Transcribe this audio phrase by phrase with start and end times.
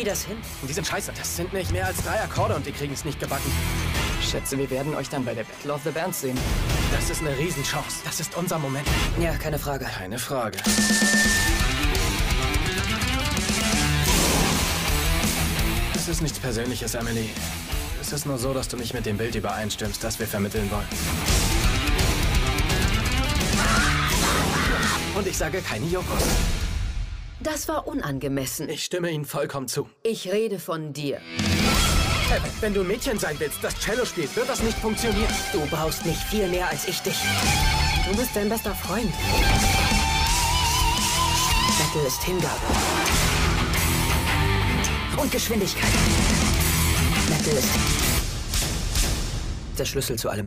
[0.00, 0.38] die das hin?
[0.66, 1.12] Die sind scheiße.
[1.14, 3.50] Das sind nicht mehr als drei Akkorde und die kriegen es nicht gebacken.
[4.22, 6.38] Schätze, wir werden euch dann bei der Battle of the Bands sehen.
[6.90, 7.98] Das ist eine Riesenchance.
[8.04, 8.86] Das ist unser Moment.
[9.20, 9.84] Ja, keine Frage.
[9.84, 10.58] Keine Frage.
[15.94, 17.28] Es ist nichts Persönliches, Emily.
[18.00, 20.88] Es ist nur so, dass du nicht mit dem Bild übereinstimmst, das wir vermitteln wollen.
[25.14, 26.22] Und ich sage keine Jokos.
[27.42, 28.68] Das war unangemessen.
[28.68, 29.88] Ich stimme Ihnen vollkommen zu.
[30.02, 31.16] Ich rede von dir.
[31.16, 31.20] Äh,
[32.60, 35.32] Wenn du ein Mädchen sein willst, das Cello spielt, wird das nicht funktionieren.
[35.52, 37.16] Du brauchst nicht viel mehr als ich dich.
[38.08, 39.10] Du bist dein bester Freund.
[41.78, 42.60] Metal ist Hingabe.
[45.16, 45.90] Und Geschwindigkeit.
[47.30, 47.68] Metal ist
[49.78, 50.46] der Schlüssel zu allem.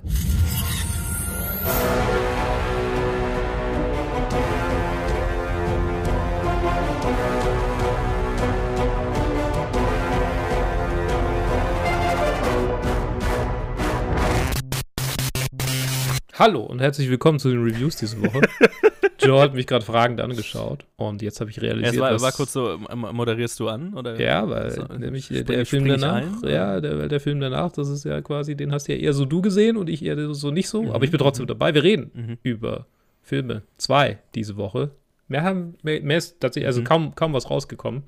[16.33, 18.41] Hallo und herzlich willkommen zu den Reviews diese Woche.
[19.19, 22.53] Joe hat mich gerade fragend angeschaut und jetzt habe ich realisiert, Es war, war kurz
[22.53, 23.93] so, ähm, moderierst du an?
[23.93, 24.19] Oder?
[24.19, 26.49] ja, weil So, nämlich spring- der Film danach, ein?
[26.49, 29.41] ja, der, der Film danach, das ist ja quasi, den hast ja eher so du
[29.41, 30.91] gesehen und ich eher so nicht so, Mhm.
[30.91, 31.73] aber ich bin trotzdem dabei.
[31.73, 32.37] Wir reden Mhm.
[32.43, 32.87] über
[33.21, 34.91] Filme, zwei diese Woche.
[35.27, 36.85] Mehr haben, mehr, mehr ist tatsächlich, also Mhm.
[36.85, 38.03] kaum, kaum was rausgekommen.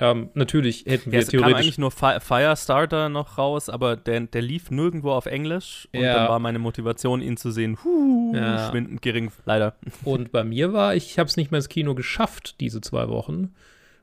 [0.00, 3.96] Ähm, natürlich hätten Ja, wir es kam theoretisch eigentlich nur Fi Firestarter noch raus, aber
[3.96, 6.14] der, der lief nirgendwo auf Englisch und Ja.
[6.14, 8.70] dann war meine Motivation, ihn zu sehen, huh, Ja.
[8.70, 9.74] schwindend gering, leider.
[10.04, 13.54] Und bei mir war, ich habe es nicht mehr ins Kino geschafft, diese zwei Wochen,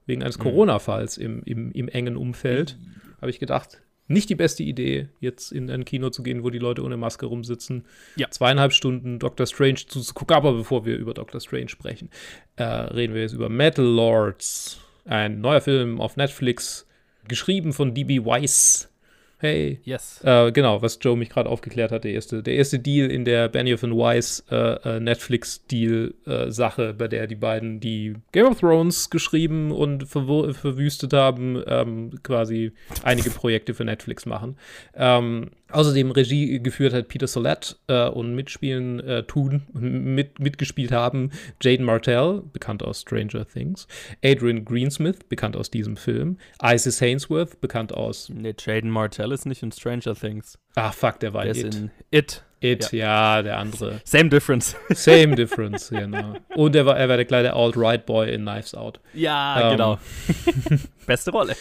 [0.05, 0.43] wegen eines Mhm.
[0.43, 2.77] Corona-Falls im, im, im engen Umfeld.
[3.21, 6.59] Habe ich gedacht, nicht die beste Idee, jetzt in ein Kino zu gehen, wo die
[6.59, 7.85] Leute ohne Maske rumsitzen.
[8.17, 8.29] Ja.
[8.29, 10.35] Zweieinhalb Stunden Doctor Strange zuzugucken.
[10.35, 12.09] Aber bevor wir über Doctor Strange sprechen,
[12.57, 14.81] äh, reden wir jetzt über Metal Lords.
[15.05, 16.87] Ein neuer Film auf Netflix,
[17.27, 18.25] geschrieben von D.B.
[18.25, 18.89] Weiss.
[19.37, 19.79] Hey.
[19.83, 20.21] Yes.
[20.23, 23.49] Äh, genau, was Joe mich gerade aufgeklärt hat, der erste, der erste Deal in der
[23.49, 29.71] Benioff and Weiss äh, äh, Netflix-Deal-Sache, bei der die beiden, die Game of Thrones geschrieben
[29.71, 32.71] und verwur- verwüstet haben, ähm, quasi
[33.03, 34.57] einige Projekte für Netflix machen.
[34.95, 41.31] Ähm, außerdem Regie geführt hat Peter Sollett äh, und mitspielen äh, tun, mit, mitgespielt haben
[41.61, 43.87] Jaden Martell, bekannt aus Stranger Things,
[44.23, 49.63] Adrian Greensmith, bekannt aus diesem Film, Isis Hainsworth, bekannt aus, Nee, Jaden Martell ist nicht
[49.63, 50.57] in Stranger Things.
[50.75, 51.75] ah fuck, der war Der in ist It.
[51.75, 52.43] in It.
[52.61, 53.43] It, ja.
[53.43, 54.01] der andere.
[54.05, 54.75] Same difference.
[54.89, 56.35] Same difference, genau.
[56.55, 58.99] Und er war, er war der kleine Alt-Right-Boy in Knives Out.
[59.13, 59.71] ja, Ähm.
[59.77, 59.99] genau.
[61.05, 61.55] Beste Rolle.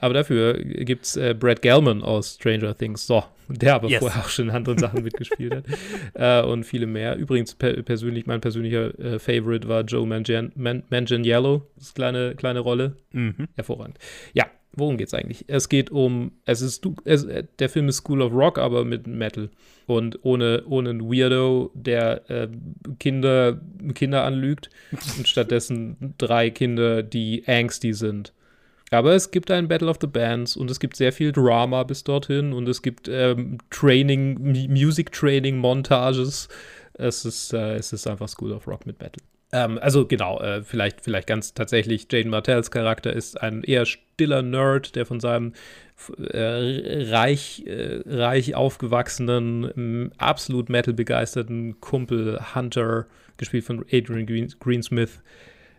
[0.00, 3.06] Aber dafür gibt's äh, Brad Gelman aus Stranger Things.
[3.06, 3.98] So, der aber Yes.
[4.00, 5.64] vorher auch schon in anderen Sachen mitgespielt hat.
[6.14, 7.16] Äh, und viele mehr.
[7.16, 11.66] Übrigens, per persönlich, mein persönlicher äh, Favorite war Joe Mangan Man Manganiello.
[11.76, 12.96] Das ist eine kleine, kleine Rolle.
[13.12, 13.48] Mhm.
[13.54, 13.98] Hervorragend.
[14.34, 15.44] Ja, worum geht's eigentlich?
[15.48, 19.06] Es geht um, es ist, es, äh, der Film ist School of Rock, aber mit
[19.06, 19.50] Metal.
[19.86, 22.48] Und ohne, ohne einen Weirdo, der äh,
[22.98, 23.60] Kinder,
[23.94, 24.70] Kinder anlügt.
[25.16, 28.32] und stattdessen drei Kinder, die angsty sind.
[28.90, 32.02] Aber es gibt ein Battle of the Bands und es gibt sehr viel Drama bis
[32.02, 36.48] dorthin und es gibt ähm, Training, M Music Training Montages.
[36.94, 39.22] Es ist, äh, es ist einfach School of Rock mit Battle.
[39.52, 44.42] Ähm, also genau, äh, vielleicht, vielleicht ganz tatsächlich, Jaden Martells Charakter ist ein eher stiller
[44.42, 45.54] Nerd, der von seinem
[46.18, 53.06] äh, reich, äh, reich aufgewachsenen, absolut Metal-begeisterten Kumpel Hunter,
[53.36, 55.20] gespielt von Adrian Green Greensmith,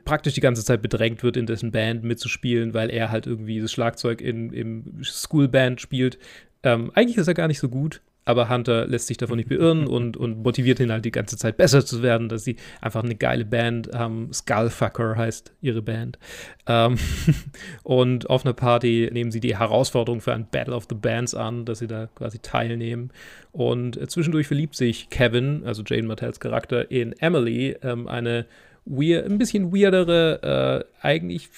[0.06, 3.72] praktisch die ganze Zeit bedrängt wird, in dessen Band mitzuspielen, weil er halt irgendwie das
[3.72, 6.18] Schlagzeug in, im Schoolband spielt.
[6.64, 9.88] Ähm, eigentlich ist er gar nicht so gut, aber Hunter lässt sich davon nicht beirren
[9.88, 13.16] und, und motiviert ihn halt die ganze Zeit besser zu werden, dass sie einfach eine
[13.16, 14.32] geile Band haben.
[14.32, 16.20] Skullfucker heißt ihre Band.
[16.68, 16.98] Ähm,
[17.84, 21.66] und auf einer Party nehmen sie die Herausforderung für ein Battle of the Bands an,
[21.66, 23.12] dass sie da quasi teilnehmen.
[23.52, 28.46] Und äh, zwischendurch verliebt sich Kevin, also Jane Martells Charakter, in Emily, ähm, eine
[28.86, 31.50] weir ein bisschen weirdere, äh, eigentlich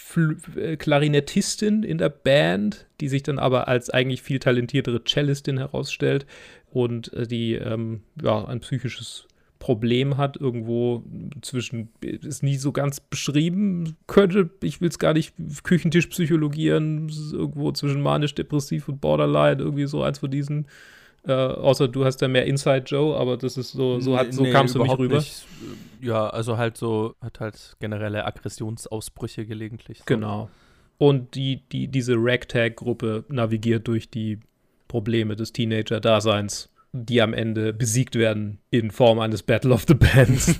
[0.55, 6.25] äh, Klarinettistin in der Band, die sich dann aber als eigentlich viel talentiertere Cellistin herausstellt
[6.71, 9.27] und äh, die ähm, ja, ein psychisches
[9.63, 11.03] Problem hat, irgendwo
[11.41, 15.33] zwischen, ist nie so ganz beschrieben, könnte, ich will es gar nicht
[15.63, 20.67] Küchentisch psychologieren, irgendwo zwischen manisch-depressiv und Borderline, irgendwie so eins von diesen.
[21.25, 24.43] Äh, außer du hast ja mehr Inside Joe, aber das ist so, so, hat, so
[24.43, 25.17] Nee, kam es für mich überhaupt rüber.
[25.17, 25.45] Nicht.
[26.01, 29.99] Ja, also halt so, hat halt generelle Aggressionsausbrüche gelegentlich.
[29.99, 30.03] So.
[30.05, 30.49] Genau.
[30.97, 34.39] Und die, die, diese Ragtag-Gruppe navigiert durch die
[34.87, 40.59] Probleme des Teenager-Daseins, die am Ende besiegt werden in Form eines Battle of the Bands.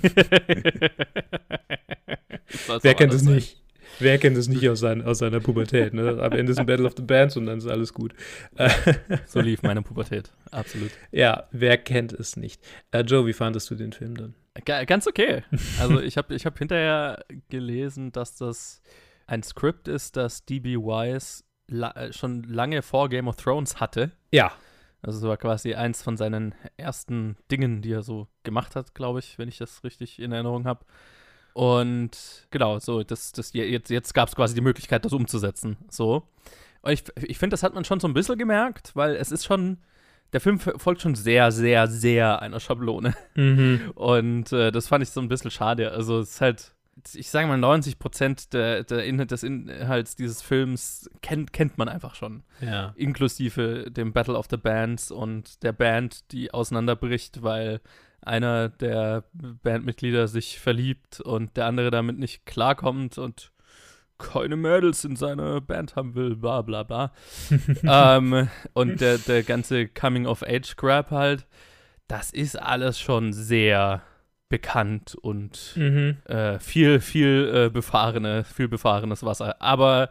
[2.82, 3.34] Wer kennt es sein.
[3.34, 3.63] nicht?
[3.98, 5.94] Wer kennt es nicht aus, sein, aus seiner Pubertät?
[5.94, 6.18] Ne?
[6.20, 8.14] Am Ende ist ein Battle of the Bands und dann ist alles gut.
[9.26, 10.90] so lief meine Pubertät, absolut.
[11.12, 12.60] Ja, wer kennt es nicht?
[12.90, 14.34] Äh, Joe, wie fandest du den Film dann?
[14.64, 15.42] G ganz okay.
[15.80, 18.82] Also ich habe ich hab hinterher gelesen, dass das
[19.26, 20.76] ein Skript ist, das D.B.
[20.76, 24.12] Wise la äh, schon lange vor Game of Thrones hatte.
[24.32, 24.52] Ja.
[25.02, 29.18] Also es war quasi eins von seinen ersten Dingen, die er so gemacht hat, glaube
[29.18, 30.84] ich, wenn ich das richtig in Erinnerung habe.
[31.54, 35.76] Und genau, so, das, das, jetzt, jetzt gab es quasi die Möglichkeit, das umzusetzen.
[35.88, 36.24] So.
[36.82, 39.44] Und ich, ich finde, das hat man schon so ein bisschen gemerkt, weil es ist
[39.44, 39.78] schon,
[40.32, 43.14] der Film folgt schon sehr, sehr, sehr einer Schablone.
[43.36, 43.92] Mhm.
[43.94, 45.92] Und äh, das fand ich so ein bisschen schade.
[45.92, 46.74] Also es ist halt,
[47.14, 51.88] ich sage mal, 90 Prozent der, der Inhalt, des Inhalts dieses Films kennt, kennt man
[51.88, 52.42] einfach schon.
[52.60, 52.92] Ja.
[52.96, 57.80] Inklusive dem Battle of the Bands und der Band, die auseinanderbricht, weil
[58.26, 63.50] einer der Bandmitglieder sich verliebt und der andere damit nicht klarkommt und
[64.18, 67.12] keine Mädels in seiner Band haben will, bla bla bla.
[67.84, 71.46] ähm, und der, der ganze Coming-of-Age-Grab halt,
[72.06, 74.02] das ist alles schon sehr
[74.48, 76.18] bekannt und Mhm.
[76.26, 79.60] äh, viel, viel äh, befahrene, viel befahrenes Wasser.
[79.60, 80.10] Aber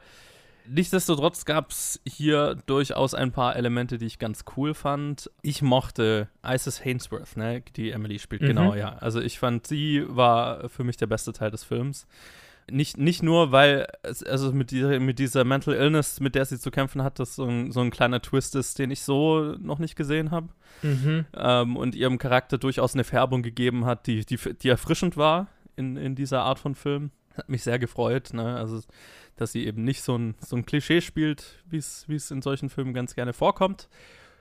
[0.68, 5.30] nichtsdestotrotz gab es hier durchaus ein paar Elemente, die ich ganz cool fand.
[5.42, 8.48] Ich mochte Isis Hainsworth, ne, die Emily spielt, Mhm.
[8.48, 8.96] genau, ja.
[9.00, 12.08] Also ich fand, sie war für mich der beste Teil des Films.
[12.72, 16.58] Nicht, nicht nur, weil es, also mit dieser, mit dieser Mental Illness, mit der sie
[16.58, 19.80] zu kämpfen hat, das so ein, so ein kleiner Twist ist, den ich so noch
[19.80, 20.48] nicht gesehen habe
[20.82, 21.26] Mhm.
[21.36, 25.98] ähm, und ihrem Charakter durchaus eine Färbung gegeben hat, die, die, die erfrischend war in,
[25.98, 27.12] in dieser Art von Film.
[27.36, 28.56] Hat mich sehr gefreut, ne?
[28.56, 28.82] Also,
[29.36, 32.94] dass sie eben nicht so ein, so ein Klischee spielt, wie es in solchen Filmen
[32.94, 33.90] ganz gerne vorkommt.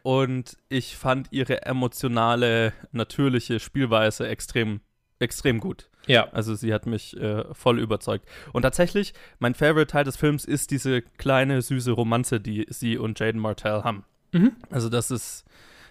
[0.03, 4.81] Und ich fand ihre emotionale, natürliche Spielweise extrem,
[5.19, 5.89] extrem gut.
[6.06, 6.29] Ja.
[6.33, 8.27] Also sie hat mich äh, voll überzeugt.
[8.53, 13.19] Und tatsächlich, mein Favorite Teil des Films ist diese kleine, süße Romanze, die sie und
[13.21, 14.05] Jaden Martell haben.
[14.33, 14.53] Mhm.
[14.71, 15.44] Also das ist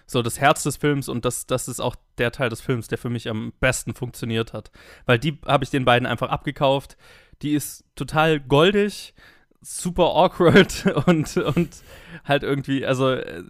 [0.06, 2.98] so das Herz des Films und das, das ist auch der Teil des Films, der
[2.98, 4.70] für mich am besten funktioniert hat.
[5.06, 6.96] Weil die habe ich den beiden einfach abgekauft.
[7.42, 9.14] Die ist total goldig,
[9.62, 11.68] super awkward und, und
[12.24, 13.42] halt irgendwie, also äh,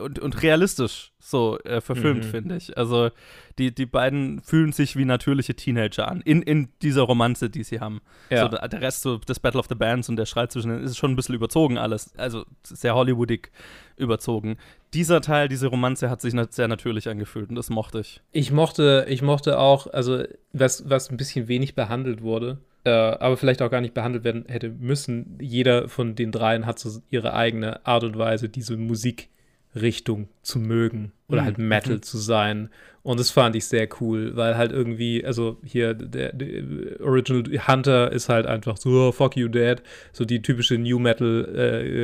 [0.00, 2.28] und, und realistisch so äh, verfilmt, Mhm.
[2.30, 2.76] finde ich.
[2.76, 3.10] Also
[3.58, 7.80] die, die beiden fühlen sich wie natürliche Teenager an, in, in dieser Romanze, die sie
[7.80, 8.00] haben.
[8.30, 8.42] Ja.
[8.42, 10.96] So, der Rest so des Battle of the Bands und der Streit zwischen denen ist
[10.96, 12.12] schon ein bisschen überzogen alles.
[12.16, 13.50] Also sehr Hollywoodig
[13.96, 14.56] überzogen.
[14.94, 18.20] Dieser Teil, diese Romanze hat sich sehr natürlich angefühlt und das mochte ich.
[18.32, 23.36] Ich mochte, ich mochte auch, also was, was ein bisschen wenig behandelt wurde, äh, aber
[23.36, 25.38] vielleicht auch gar nicht behandelt werden hätte müssen.
[25.40, 31.12] Jeder von den dreien hat so ihre eigene Art und Weise, diese Musikrichtung zu mögen
[31.28, 31.44] oder Mhm.
[31.46, 32.68] halt Metal zu sein.
[33.04, 38.12] Und das fand ich sehr cool, weil halt irgendwie, also hier der, der Original Hunter
[38.12, 39.82] ist halt einfach so, oh, fuck you, Dad.
[40.12, 41.44] So die typische New Metal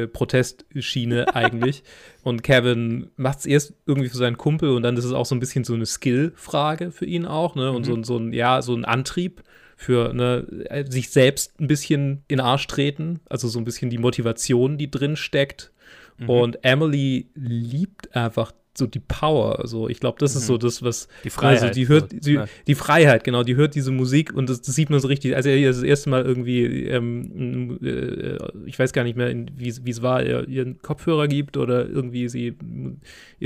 [0.03, 1.85] äh, Protestschiene eigentlich.
[2.25, 5.37] Und Kevin macht es erst irgendwie für seinen Kumpel und dann ist es auch so
[5.37, 7.71] ein bisschen so eine Skill-Frage für ihn auch, ne?
[7.71, 9.43] Und so, ein- so ein, ja, so ein Antrieb
[9.81, 13.99] für ne, sich selbst ein bisschen in den Arsch treten, also so ein bisschen die
[13.99, 15.71] Motivation, die drin steckt.
[16.19, 16.29] Mhm.
[16.29, 19.59] Und Emily liebt einfach so die Power.
[19.59, 20.47] Also ich glaube, das ist Mhm.
[20.47, 21.63] so das, was Die Freiheit.
[21.63, 22.49] also die hört so, ne?
[22.67, 25.45] die Freiheit, genau, die hört diese Musik und das, das sieht man so richtig, als
[25.47, 30.23] er das erste Mal irgendwie, ähm, äh, ich weiß gar nicht mehr, wie es war,
[30.25, 32.55] ihr ihren Kopfhörer gibt oder irgendwie sie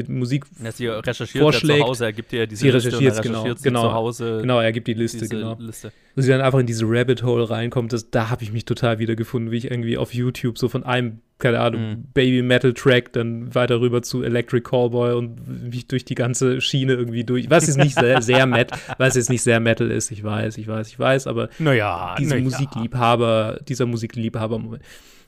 [0.09, 1.81] Musik, Ja, sie recherchiert ja vorschlägt.
[1.81, 3.09] zu Hause, er gibt ihr diese Sie Liste er genau,
[3.41, 3.83] recherchiert sie genau.
[3.83, 5.57] zu Hause genau, er gibt die Liste, genau.
[5.59, 5.93] Liste.
[6.15, 8.99] Wo sie dann einfach in diese Rabbit Hole reinkommt, das, da habe ich mich total
[8.99, 12.05] wiedergefunden, wie ich irgendwie auf YouTube so von einem, keine Ahnung, Mhm.
[12.15, 16.61] Baby Metal Track dann weiter rüber zu Electric Callboy und wie ich durch die ganze
[16.63, 20.11] Schiene irgendwie durch, was jetzt nicht sehr, sehr Metal, was jetzt nicht sehr Metal ist,
[20.11, 22.45] ich weiß, ich weiß, ich weiß, aber Naja, diese naja.
[22.45, 24.83] Musikliebhaber, dieser Musikliebhaber-Moment.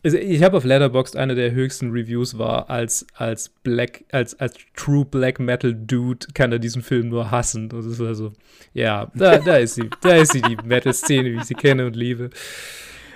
[0.05, 4.55] Also ich habe auf Letterboxd eine der höchsten Reviews war, als, als Black, als, als
[4.77, 7.71] True Black Metal Dude kann er diesen Film nur hassen.
[7.71, 8.33] Das ist also,
[8.75, 11.97] ja, da, da ist sie, da ist sie, die Metal-Szene, wie ich sie kenne und
[11.97, 12.29] liebe.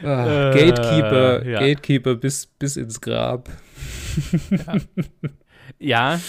[0.03, 1.61] Ah, Äh, Gatekeeper, ja.
[1.61, 3.49] Gatekeeper bis, bis ins Grab.
[5.79, 6.21] Ja,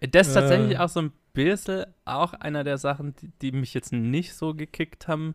[0.00, 0.78] das ist tatsächlich Äh.
[0.78, 5.06] auch so ein bisschen auch einer der Sachen, die, die mich jetzt nicht so gekickt
[5.08, 5.34] haben.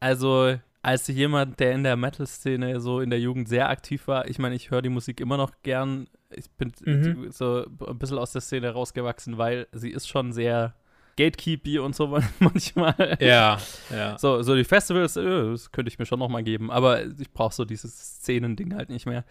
[0.00, 4.38] Also, als jemand, der in der Metal-Szene so in der Jugend sehr aktiv war, ich
[4.38, 6.06] meine, ich höre die Musik immer noch gern.
[6.30, 7.30] Ich bin Mhm.
[7.32, 10.74] so ein bisschen aus der Szene rausgewachsen, weil sie ist schon sehr
[11.18, 13.18] gatekeepy und so manchmal.
[13.20, 13.58] Ja,
[13.90, 14.18] ja.
[14.18, 17.30] So, so die Festivals, äh, das könnte ich mir schon noch mal geben, aber ich
[17.32, 19.24] brauche so dieses Szenending halt nicht mehr.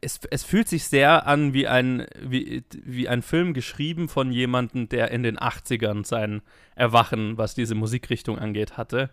[0.00, 4.88] Es, es fühlt sich sehr an wie ein, wie, wie ein Film geschrieben von jemandem,
[4.88, 6.42] der in den 80ern sein
[6.76, 9.10] Erwachen, was diese Musikrichtung angeht, hatte.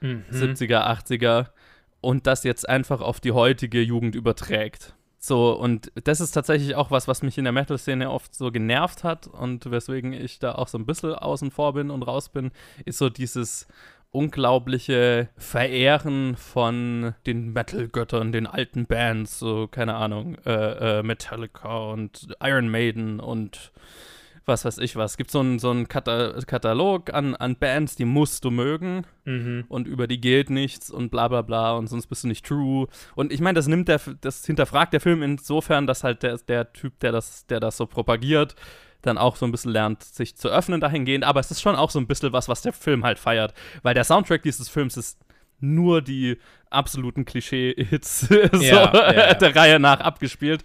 [0.00, 0.24] Mhm.
[0.32, 1.48] 70er, 80er.
[2.00, 4.94] und das jetzt einfach auf die heutige Jugend überträgt.
[5.20, 9.02] So, und das ist tatsächlich auch was, was mich in der Metal-Szene oft so genervt
[9.02, 12.52] hat und weswegen ich da auch so ein bisschen außen vor bin und raus bin,
[12.84, 13.66] ist so dieses
[14.10, 22.28] unglaubliche Verehren von den Metal-Göttern, den alten Bands, so, keine Ahnung, äh, äh, Metallica und
[22.40, 23.72] Iron Maiden und
[24.48, 25.12] was weiß ich was.
[25.12, 29.64] Es gibt so einen so Kata Katalog an, an Bands, die musst du mögen Mhm.
[29.68, 32.86] und über die gilt nichts und bla bla bla und sonst bist du nicht true.
[33.14, 36.72] Und ich meine, das nimmt der, das hinterfragt der Film insofern, dass halt der, der
[36.72, 38.54] Typ, der das, der das so propagiert,
[39.02, 41.24] dann auch so ein bisschen lernt, sich zu öffnen dahingehend.
[41.24, 43.54] Aber es ist schon auch so ein bisschen was, was der Film halt feiert.
[43.82, 45.18] Weil der Soundtrack dieses Films ist
[45.60, 46.38] nur die
[46.70, 50.62] absoluten Klischee-Hits so Ja, ja, der Reihe nach abgespielt.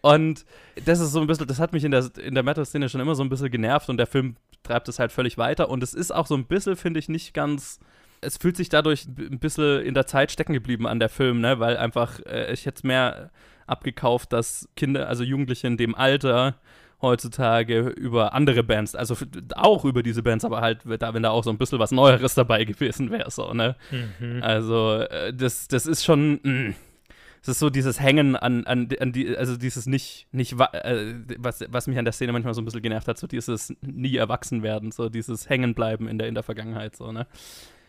[0.00, 0.44] Und
[0.84, 3.14] das ist so ein bisschen, das hat mich in der, in der Metal-Szene schon immer
[3.14, 5.68] so ein bisschen genervt und der Film treibt es halt völlig weiter.
[5.68, 7.80] Und es ist auch so ein bisschen, finde ich, nicht ganz.
[8.20, 11.58] Es fühlt sich dadurch ein bisschen in der Zeit stecken geblieben an der Film, ne?
[11.58, 13.30] Weil einfach, äh, ich hätte mehr
[13.66, 16.56] abgekauft, dass Kinder, also Jugendliche in dem Alter
[17.02, 19.16] heutzutage über andere Bands, also
[19.56, 22.34] auch über diese Bands, aber halt, da, wenn da auch so ein bisschen was Neueres
[22.34, 23.76] dabei gewesen wäre, so, ne?
[24.20, 24.42] Mhm.
[24.42, 26.40] Also, äh, das, das ist schon.
[26.42, 26.74] mh.
[27.44, 31.64] Es ist so dieses Hängen an, an, an die, also dieses nicht, nicht äh, was,
[31.70, 34.62] was mich an der Szene manchmal so ein bisschen genervt hat, so dieses nie erwachsen
[34.62, 37.26] werden, so dieses Hängenbleiben in der, in der Vergangenheit, so, ne?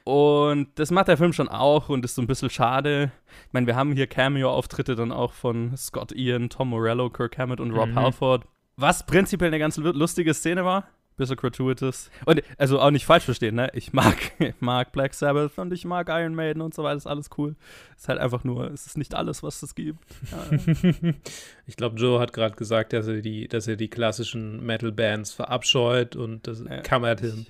[0.05, 3.11] Und das macht der Film schon auch und ist so ein bisschen schade.
[3.47, 7.59] Ich meine, wir haben hier Cameo-Auftritte dann auch von Scott Ian, Tom Morello, Kirk Hammett
[7.59, 7.95] und Rob Mhm.
[7.95, 8.45] Halford.
[8.75, 10.87] Was prinzipiell eine ganz lu- lustige Szene war.
[11.15, 12.09] Bisschen gratuitous.
[12.25, 13.69] Und also auch nicht falsch verstehen, ne?
[13.73, 17.07] Ich mag, ich mag Black Sabbath und ich mag Iron Maiden und so weiter, ist
[17.07, 17.55] alles cool.
[17.95, 19.99] Ist halt einfach nur, es ist nicht alles, was es gibt.
[20.31, 21.13] Ja.
[21.65, 26.17] Ich glaube, Joe hat gerade gesagt, dass er die, dass er die klassischen Metal-Bands verabscheut
[26.17, 26.81] und das Ja.
[26.81, 27.45] come at him.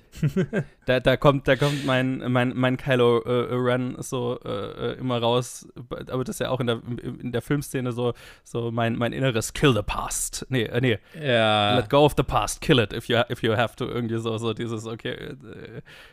[0.86, 5.18] da, da kommt, da kommt mein, mein, mein Kylo äh, Ren so äh, äh, immer
[5.18, 9.12] raus, aber das ist ja auch in der, in der Filmszene so, so mein, mein
[9.12, 10.46] inneres Kill the Past.
[10.48, 11.76] Nee, äh, nee, Ja.
[11.76, 13.86] Let go of the past, kill it if you, if you have to.
[13.86, 15.36] Irgendwie so, so dieses, okay, äh,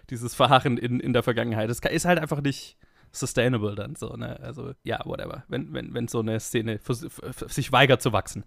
[0.09, 1.69] dieses Verharren in, in der Vergangenheit.
[1.69, 2.77] Das ist halt einfach nicht
[3.11, 4.39] sustainable dann so, ne?
[4.41, 5.43] Also, ja, whatever.
[5.49, 8.45] Wenn, wenn, wenn so eine Szene vers- f- f- sich weigert zu wachsen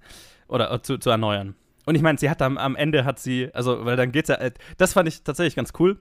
[0.48, 1.54] oder äh, zu, zu erneuern.
[1.86, 4.36] Und ich meine, sie hat am, am Ende hat sie, also, weil dann geht's ja,
[4.36, 5.98] äh, das fand ich tatsächlich ganz cool.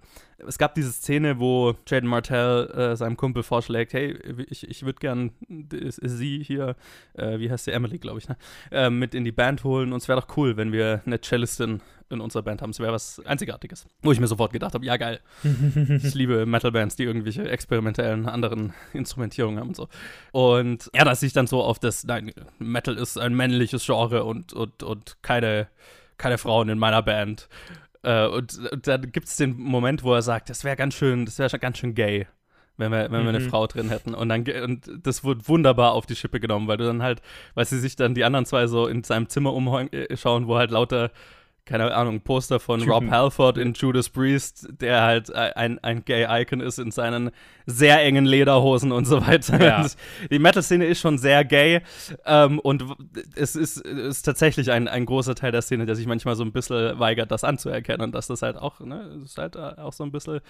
[0.48, 4.18] Es gab diese Szene, wo Jaden Martell äh, seinem Kumpel vorschlägt, hey,
[4.50, 5.32] ich, ich würde gern
[5.70, 6.78] sie hier,
[7.16, 8.38] äh, wie heißt sie, Emily, glaube ich, ne?
[8.72, 9.92] äh, mit in die Band holen.
[9.92, 11.82] Und es wäre doch cool, wenn wir eine Cellistin
[12.14, 12.70] in unserer Band haben.
[12.70, 13.86] Es wäre was Einzigartiges.
[14.02, 15.20] Wo ich mir sofort gedacht habe, ja geil.
[15.44, 19.88] ich liebe Metal-Bands, die irgendwelche experimentellen anderen Instrumentierungen haben und so.
[20.32, 24.54] Und er hat sich dann so auf das, nein, Metal ist ein männliches Genre und,
[24.54, 25.68] und, und keine,
[26.18, 27.50] keine Frauen in meiner Band.
[28.04, 31.26] Äh, und, und dann gibt es den Moment, wo er sagt, das wäre ganz schön,
[31.26, 32.28] das wäre schon ganz schön gay
[32.78, 33.50] wenn wir, wenn wir eine Mhm.
[33.50, 34.14] Frau drin hätten.
[34.14, 37.22] Und dann und das wurde wunderbar auf die Schippe genommen, weil du dann halt,
[37.54, 41.12] weil sie sich dann die anderen zwei so in seinem Zimmer umschauen, wo halt lauter,
[41.66, 42.92] keine Ahnung, Poster von Typen.
[42.92, 47.32] Rob Halford in Judas Priest, der halt ein, ein Gay-Icon ist in seinen
[47.66, 49.64] sehr engen Lederhosen und so weiter.
[49.64, 49.88] Ja.
[50.30, 51.82] Die Metal-Szene ist schon sehr gay
[52.26, 52.84] ähm, und
[53.36, 56.52] es ist, ist tatsächlich ein, ein großer Teil der Szene, der sich manchmal so ein
[56.52, 60.04] bisschen weigert, das anzuerkennen und dass das halt auch, ne, ist halt äh, auch so
[60.04, 60.42] ein bisschen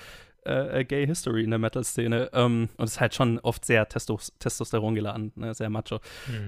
[0.46, 2.32] äh, äh, Gay History in der Metal-Szene.
[2.34, 6.00] Ähm, und es ist halt schon oft sehr Testos Testosteron geladen, ne, sehr macho.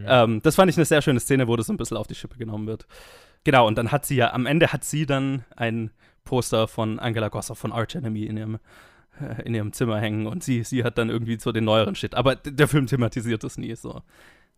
[0.07, 2.15] Ähm, das fand ich eine sehr schöne Szene, wo das so ein bisschen auf die
[2.15, 2.87] Schippe genommen wird.
[3.45, 5.91] Genau, und dann hat sie ja, am Ende hat sie dann ein
[6.25, 8.59] Poster von Angela Gossow von Arch Enemy in ihrem,
[9.21, 12.15] äh, in ihrem Zimmer hängen und sie, sie hat dann irgendwie so den neueren Shit.
[12.15, 14.01] Aber der Film thematisiert das nie so.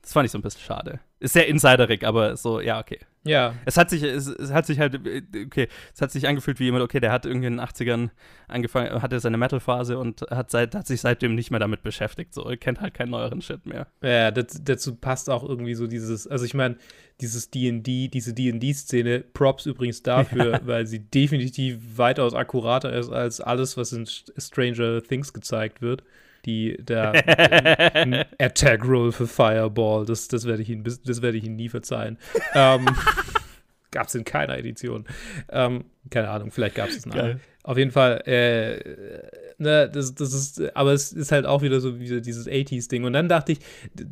[0.02, 1.00] Das fand ich so ein bisschen schade.
[1.20, 3.00] Ist sehr insiderig, aber so, ja, okay.
[3.26, 3.56] Ja.
[3.66, 6.84] Es hat sich, es, es hat sich halt, okay, es hat sich angefühlt wie jemand,
[6.84, 8.10] okay, der hat irgendwie in den 80ern
[8.48, 12.34] angefangen, hatte seine Metal-Phase und hat, seit, hat sich seitdem nicht mehr damit beschäftigt.
[12.34, 13.88] So, er kennt halt keinen neueren Shit mehr.
[14.02, 16.78] Ja, das, dazu passt auch irgendwie so dieses, also ich meine,
[17.20, 23.76] dieses D&D, diese D&D-Szene, Props übrigens dafür, weil sie definitiv weitaus akkurater ist als alles,
[23.76, 26.04] was in St- Stranger Things gezeigt wird.
[26.48, 27.12] Die, der
[27.96, 31.58] ein Attack Roll für Fireball, das, das werde ich Ihnen, bis- das werde ich Ihnen
[31.58, 32.18] nie verzeihen.
[32.56, 32.86] ähm,
[33.92, 35.06] gab es in keiner Edition.
[35.50, 37.40] Ähm, keine Ahnung, vielleicht gab es es nachher.
[37.64, 42.00] Auf jeden Fall, äh, ne, das, das ist, aber es ist halt auch wieder so
[42.00, 43.04] wieder dieses 80s-Ding.
[43.04, 43.60] Und dann dachte ich,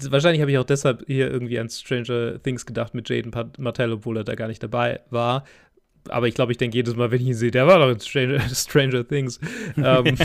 [0.10, 4.18] wahrscheinlich habe ich auch deshalb hier irgendwie an Stranger Things gedacht mit Jaden Martell, obwohl
[4.18, 5.46] er da gar nicht dabei war.
[6.10, 8.00] Aber ich glaube, ich denke jedes Mal, wenn ich ihn sehe, der war doch in
[8.02, 9.40] Stranger, Stranger Things.
[9.78, 10.18] ähm,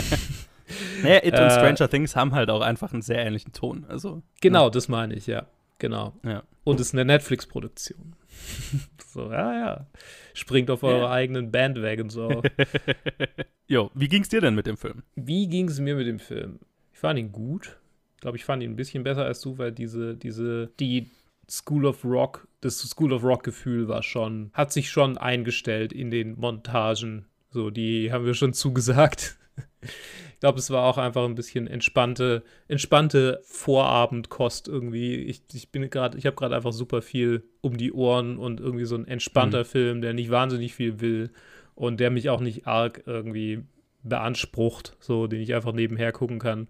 [1.03, 3.85] Naja, It und Äh, Stranger Things haben halt auch einfach einen sehr ähnlichen Ton.
[3.87, 5.47] Also, genau, das meine ich, ja.
[5.79, 6.13] Genau.
[6.23, 6.43] Ja.
[6.63, 8.15] Und es ist eine Netflix-Produktion.
[9.07, 9.87] so, ja, ja.
[10.33, 11.11] Springt auf eure Ja.
[11.11, 12.43] eigenen Bandwagons auf.
[13.67, 15.03] Jo, wie ging's dir denn mit dem Film?
[15.15, 16.59] Wie ging es mir mit dem Film?
[16.93, 17.77] Ich fand ihn gut.
[18.19, 21.09] glaube, ich fand ihn ein bisschen besser als du, weil diese, diese, die
[21.49, 26.39] School of Rock, das School of Rock-Gefühl war schon, hat sich schon eingestellt in den
[26.39, 27.25] Montagen.
[27.49, 29.35] So, die haben wir schon zugesagt.
[30.41, 35.17] Ich glaube, es war auch einfach ein bisschen entspannte, entspannte Vorabendkost irgendwie.
[35.17, 38.85] Ich, ich bin gerade, ich habe gerade einfach super viel um die Ohren und irgendwie
[38.85, 39.65] so ein entspannter mhm.
[39.65, 41.29] Film, der nicht wahnsinnig viel will
[41.75, 43.65] und der mich auch nicht arg irgendwie
[44.01, 46.69] beansprucht, so den ich einfach nebenher gucken kann.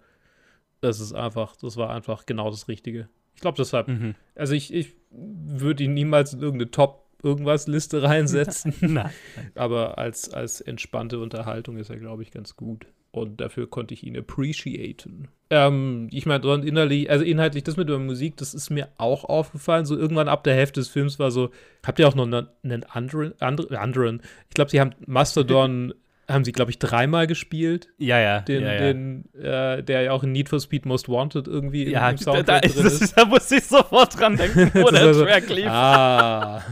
[0.82, 3.08] Das ist einfach, das war einfach genau das Richtige.
[3.36, 4.14] Ich glaube deshalb, mhm.
[4.34, 8.74] also ich, ich würde ihn niemals in irgendeine Top irgendwas Liste reinsetzen.
[8.82, 9.12] Nein.
[9.54, 12.86] Aber als, als entspannte Unterhaltung ist er, glaube ich, ganz gut.
[13.12, 15.28] Und dafür konnte ich ihn appreciaten.
[15.50, 19.84] Ähm, ich meine, innerlich, also inhaltlich, das mit der Musik, das ist mir auch aufgefallen.
[19.84, 21.50] So irgendwann ab der Hälfte des Films war so,
[21.84, 25.92] habt ihr auch noch einen, einen anderen, anderen, ich glaube, sie haben Mastodon
[26.28, 27.88] haben sie, glaube ich, dreimal gespielt.
[27.98, 28.40] Ja, ja.
[28.40, 28.78] Den, ja, ja.
[28.80, 32.46] Den, äh, der ja auch in Need for Speed Most Wanted irgendwie ja, im Soundtrack
[32.46, 33.12] da, da, drin ist.
[33.16, 35.66] Da musste ich sofort dran denken, wo der Track lief.
[35.66, 36.62] Ah.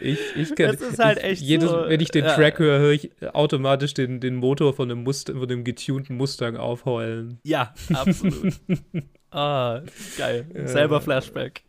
[0.00, 2.34] Ich, ich kann, das ist halt echt ich, jedes, so, Wenn ich den ja.
[2.34, 6.56] Track höre, höre ich automatisch den, den Motor von dem, Mustang, von dem getunten Mustang
[6.56, 7.38] aufheulen.
[7.42, 8.54] Ja, absolut.
[9.36, 9.82] ah,
[10.16, 10.46] geil.
[10.66, 11.62] Selber Flashback.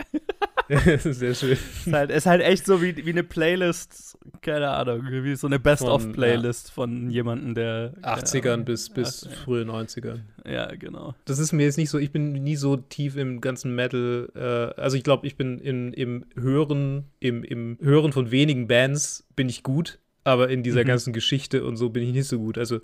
[0.99, 1.51] Sehr schön.
[1.51, 5.59] Ist halt, ist halt echt so wie, wie eine Playlist, keine Ahnung, wie so eine
[5.59, 6.73] Best-of-Playlist ja.
[6.73, 7.93] von jemandem, der.
[8.01, 10.19] 80ern bis, bis 80, frühe 90ern.
[10.45, 11.15] Ja, genau.
[11.25, 14.29] Das ist mir jetzt nicht so, ich bin nie so tief im ganzen Metal.
[14.35, 19.25] Äh, also ich glaube, ich bin in, im Hören, im, im Hören von wenigen Bands
[19.35, 20.87] bin ich gut, aber in dieser mhm.
[20.87, 22.57] ganzen Geschichte und so bin ich nicht so gut.
[22.57, 22.81] Also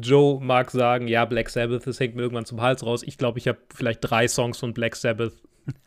[0.00, 3.02] Joe mag sagen, ja, Black Sabbath, das hängt mir irgendwann zum Hals raus.
[3.04, 5.32] Ich glaube, ich habe vielleicht drei Songs von Black Sabbath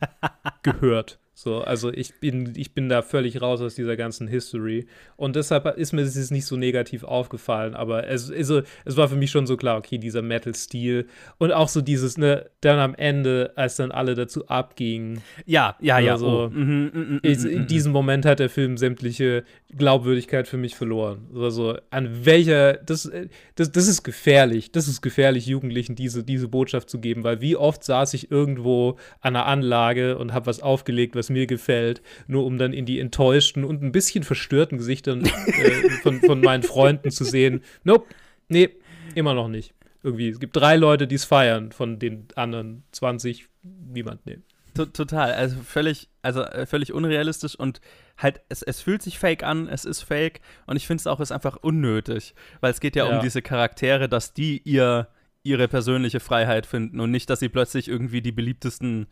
[0.62, 1.18] gehört.
[1.42, 4.86] So, also ich bin, ich bin da völlig raus aus dieser ganzen History.
[5.16, 9.16] Und deshalb ist mir das nicht so negativ aufgefallen, aber es, also, es war für
[9.16, 11.06] mich schon so klar, okay, dieser Metal-Stil
[11.38, 15.22] und auch so dieses, ne, dann am Ende, als dann alle dazu abgingen.
[15.46, 16.18] Ja, ja, ja.
[16.18, 16.50] So, oh.
[16.50, 21.26] mhm, mhm, mhm, in diesem Moment hat der Film sämtliche Glaubwürdigkeit für mich verloren.
[21.34, 23.10] Also an welcher, das,
[23.54, 27.56] das, das ist gefährlich, das ist gefährlich, Jugendlichen diese, diese Botschaft zu geben, weil wie
[27.56, 32.44] oft saß ich irgendwo an einer Anlage und habe was aufgelegt, was mir gefällt, nur
[32.44, 37.10] um dann in die enttäuschten und ein bisschen verstörten Gesichtern äh, von, von meinen Freunden
[37.10, 38.06] zu sehen, nope,
[38.48, 38.70] nee,
[39.14, 39.72] immer noch nicht.
[40.02, 44.38] Irgendwie, es gibt drei Leute, die es feiern, von den anderen 20, niemand, nee.
[44.74, 47.80] Total, also völlig, also äh, völlig unrealistisch und
[48.16, 51.20] halt, es, es fühlt sich fake an, es ist fake und ich finde es auch
[51.20, 55.08] ist einfach unnötig, weil es geht ja, ja, um diese Charaktere, dass die ihr
[55.42, 59.06] ihre persönliche Freiheit finden und nicht, dass sie plötzlich irgendwie die beliebtesten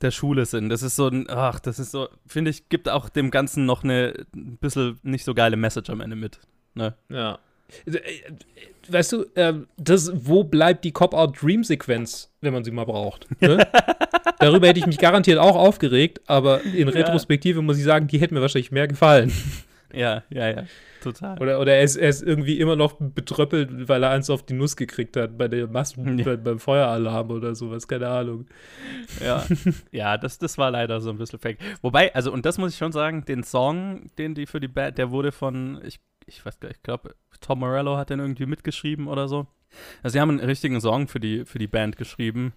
[0.00, 0.68] der Schule sind.
[0.68, 3.82] Das ist so ein, ach, das ist so, finde ich, gibt auch dem Ganzen noch
[3.82, 6.38] eine ein bisschen nicht so geile Message am Ende mit.
[6.74, 6.94] Ne?
[7.08, 7.38] Ja.
[7.86, 7.98] Äh,
[8.88, 13.26] weißt du, äh, das, wo bleibt die Cop-Out-Dream-Sequenz, wenn man sie mal braucht?
[13.40, 13.66] Ne?
[14.38, 17.62] Darüber hätte ich mich garantiert auch aufgeregt, aber in Retrospektive ja.
[17.62, 19.32] muss ich sagen, die hätte mir wahrscheinlich mehr gefallen.
[19.92, 20.64] Ja, ja, ja.
[21.02, 21.38] Total.
[21.38, 24.54] Oder, oder er, ist, er ist irgendwie immer noch betröppelt, weil er eins auf die
[24.54, 26.24] Nuss gekriegt hat bei der Massen, ja.
[26.24, 28.46] bei, beim Feueralarm oder sowas, keine Ahnung.
[29.24, 29.44] Ja,
[29.92, 31.58] ja das, das war leider so ein bisschen fake.
[31.82, 34.98] Wobei, also, und das muss ich schon sagen, den Song, den die für die Band,
[34.98, 38.46] der wurde von, ich, ich weiß gar nicht, ich glaube, Tom Morello hat den irgendwie
[38.46, 39.46] mitgeschrieben oder so.
[40.02, 42.52] Also, sie haben einen richtigen Song für die, für die Band geschrieben.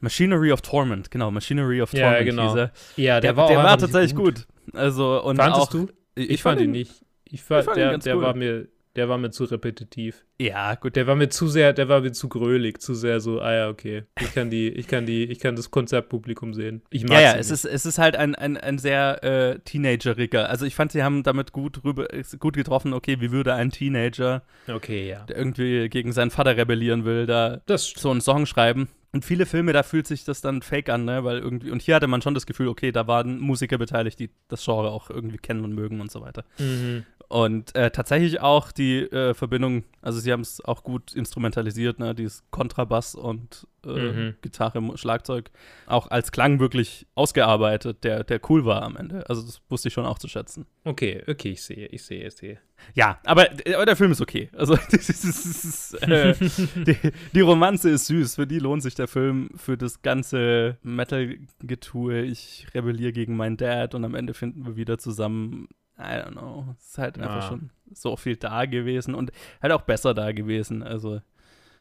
[0.00, 2.18] Machinery of Torment, genau, Machinery of Torment.
[2.18, 2.56] Ja, genau.
[2.56, 4.46] Ja, der, der war, der war tatsächlich gut.
[4.70, 4.74] gut.
[4.74, 5.88] Also, und Fandest auch, du?
[6.14, 7.04] Ich, ich fand ihn nicht.
[7.24, 8.22] Ich fand, fand der, der cool.
[8.22, 10.24] war mir, der war mir zu repetitiv.
[10.40, 10.94] Ja, gut.
[10.94, 13.68] Der war mir zu sehr, der war mir zu grölig, zu sehr so, ah ja,
[13.68, 14.04] okay.
[14.20, 16.82] Ich kann die, ich kann die, ich kann das Konzertpublikum sehen.
[16.90, 20.48] Ich mag Ja, ja, es ist, es ist halt ein, ein, ein sehr äh, teenageriger.
[20.48, 22.06] Also ich fand, sie haben damit gut rüber,
[22.38, 25.24] gut getroffen, okay, wie würde ein Teenager, okay, ja.
[25.24, 28.88] der irgendwie gegen seinen Vater rebellieren will, da das so einen Song schreiben.
[29.14, 31.22] Und viele Filme, da fühlt sich das dann fake an, ne?
[31.22, 34.28] Weil irgendwie, und hier hatte man schon das Gefühl, okay, da waren Musiker beteiligt, die
[34.48, 36.44] das Genre auch irgendwie kennen und mögen und so weiter.
[36.58, 37.06] Mhm.
[37.28, 42.12] Und äh, tatsächlich auch die äh, Verbindung, also sie haben es auch gut instrumentalisiert, ne,
[42.12, 44.34] dieses Kontrabass und äh, mhm.
[44.42, 45.50] Gitarre, Schlagzeug,
[45.86, 49.28] auch als Klang wirklich ausgearbeitet, der, der cool war am Ende.
[49.28, 50.66] Also das wusste ich schon auch zu schätzen.
[50.84, 52.58] Okay, okay, ich sehe, ich sehe, ich sehe.
[52.94, 54.50] Ja, aber, aber der Film ist okay.
[54.56, 56.34] Also das ist, das ist, äh,
[56.84, 56.96] die,
[57.32, 62.66] die, Romanze ist süß, für die lohnt sich der Film, für das ganze Metal-Getue, ich
[62.74, 66.74] rebelliere gegen meinen Dad und am Ende finden wir wieder zusammen I don't know.
[66.76, 69.30] Es ist halt einfach schon so viel da gewesen und
[69.62, 70.82] halt auch besser da gewesen.
[70.82, 71.20] Also,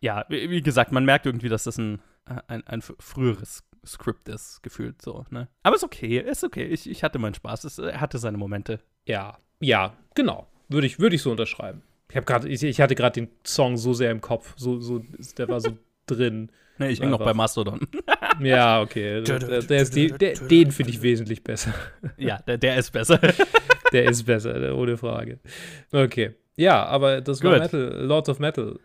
[0.04, 2.02] ja, wie, gesagt, man merkt irgendwie, dass das ein,
[2.48, 5.48] ein, ein früheres Skript ist, gefühlt so, ne?
[5.64, 6.66] Aber ist okay, ist okay.
[6.66, 7.64] Ich, ich hatte meinen Spaß.
[7.64, 8.82] Es, er hatte seine Momente.
[9.06, 10.48] Ja, ja, genau.
[10.68, 11.84] Würde ich, würde ich so unterschreiben.
[12.12, 14.54] Ich, grad, ich, ich hatte gerade den Song so sehr im Kopf.
[14.58, 15.02] So, so,
[15.38, 16.52] der war so drin.
[16.80, 17.80] Nee, ich hänge noch bei Mastodon.
[18.40, 19.22] Ja, okay.
[19.22, 21.72] Der, der ist der, den finde ich wesentlich besser.
[22.18, 23.20] ja, der, der ist besser.
[23.94, 25.40] Der ist besser, ohne Frage.
[25.92, 26.34] Okay.
[26.56, 27.62] Ja, aber das war Gut.
[27.62, 28.80] Metal, Lords of Metal.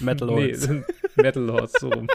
[0.00, 0.68] Metal Lords.
[0.68, 0.82] Nee,
[1.16, 2.08] Metal Lords, so rum.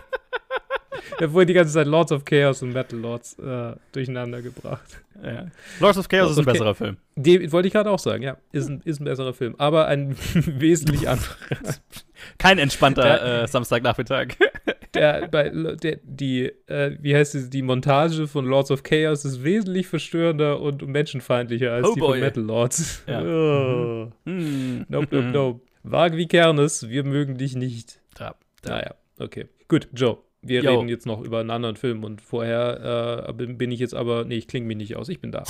[1.16, 5.02] Habe vorhin die ganze Zeit Lords of Chaos und Metal Lords äh, durcheinander gebracht.
[5.24, 5.48] ja.
[5.80, 6.98] Lords of Chaos Lords ist ein besserer Film.
[7.16, 8.38] Den wollte ich gerade auch sagen, ja.
[8.52, 11.36] Ist ein, ist ein besserer Film, aber ein wesentlich anderer.
[12.38, 14.36] Kein entspannter äh, Samstagnachmittag.
[14.94, 19.44] Der, bei, der, die, äh, wie heißt es, die Montage von Lords of Chaos ist
[19.44, 22.10] wesentlich verstörender und menschenfeindlicher als Oh die boy.
[22.12, 23.04] von Metal Lords.
[23.08, 23.22] Ja.
[23.24, 24.12] Oh.
[24.26, 24.86] Hm.
[24.90, 25.62] Nope, nope, nope.
[25.84, 28.00] Wag wie Kernes, wir mögen dich nicht.
[28.20, 28.36] Ja.
[28.66, 29.48] Naja, okay.
[29.68, 30.18] Gut, Joe.
[30.42, 30.72] Wir Jo.
[30.76, 34.26] reden jetzt noch über einen anderen Film und vorher äh, bin bin ich jetzt aber,
[34.26, 35.44] nee, ich klinge mich nicht aus, ich bin da.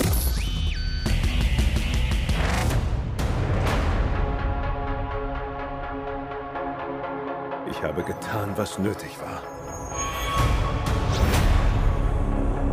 [7.84, 9.43] Ich habe getan, was nötig war.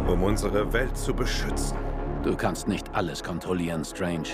[0.06, 1.76] Um unsere Welt zu beschützen.
[2.22, 4.28] Du kannst nicht alles kontrollieren, Strange.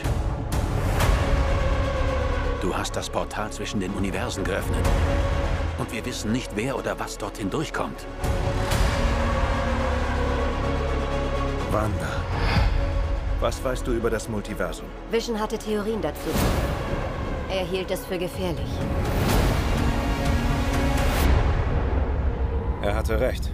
[2.61, 4.87] Du hast das Portal zwischen den Universen geöffnet.
[5.79, 8.05] Und wir wissen nicht, wer oder was dorthin durchkommt.
[11.71, 12.21] Wanda.
[13.41, 14.89] Was weißt du über das Multiversum?
[15.11, 16.29] Vision hatte Theorien dazu.
[17.49, 18.69] Er hielt es für gefährlich.
[22.87, 23.51] Er hatte recht.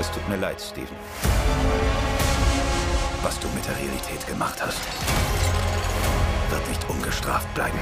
[0.00, 0.88] Es tut mir leid, Steven.
[3.22, 4.80] Was du mit der Realität gemacht hast,
[6.50, 7.78] wird nicht ungestraft bleiben.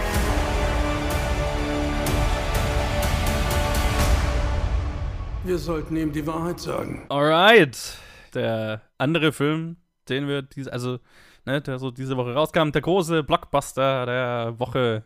[5.44, 7.06] Wir sollten ihm die Wahrheit sagen.
[7.08, 7.96] Alright.
[8.34, 9.78] Der andere Film,
[10.10, 10.98] den wir diese, also,
[11.46, 15.04] ne, der so diese Woche rauskam, der große Blockbuster der Woche,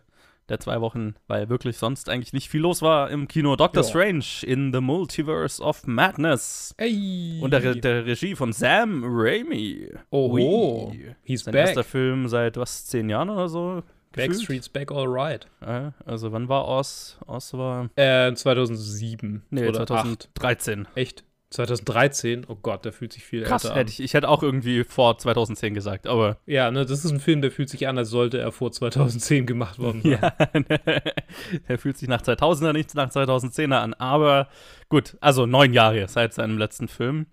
[0.48, 3.54] der zwei Wochen, weil wirklich sonst eigentlich nicht viel los war im Kino.
[3.56, 3.88] Doctor Ja.
[3.88, 6.74] Strange in the Multiverse of Madness.
[6.78, 7.38] Ey!
[7.42, 9.88] Und der, Re- der Regie von Sam Raimi.
[10.10, 11.14] Oho, Ui.
[11.22, 11.66] he's Sein back.
[11.66, 13.82] erster Film seit, was, zehn Jahren oder so?
[14.10, 14.30] gefühlt?
[14.30, 15.46] Backstreet's back all right.
[15.60, 17.18] Ja, also wann war Oz?
[17.26, 19.88] Oz war, Äh, 2007 nee, oder 8.
[19.88, 20.88] 2013.
[20.94, 21.24] Echt?
[21.50, 22.44] 2013?
[22.48, 23.78] Oh Gott, der fühlt sich viel Krass, älter an.
[23.78, 27.20] hätte ich, ich hätte auch irgendwie vor 2010 gesagt, aber Ja, ne, das ist ein
[27.20, 30.08] Film, der fühlt sich an, als sollte er vor 2010 gemacht worden sein.
[30.20, 30.30] Ja,
[31.68, 33.94] der fühlt sich nach 2000er, nicht nach 2010er an.
[33.94, 34.48] Aber
[34.88, 37.26] gut, also neun Jahre seit seinem letzten Film.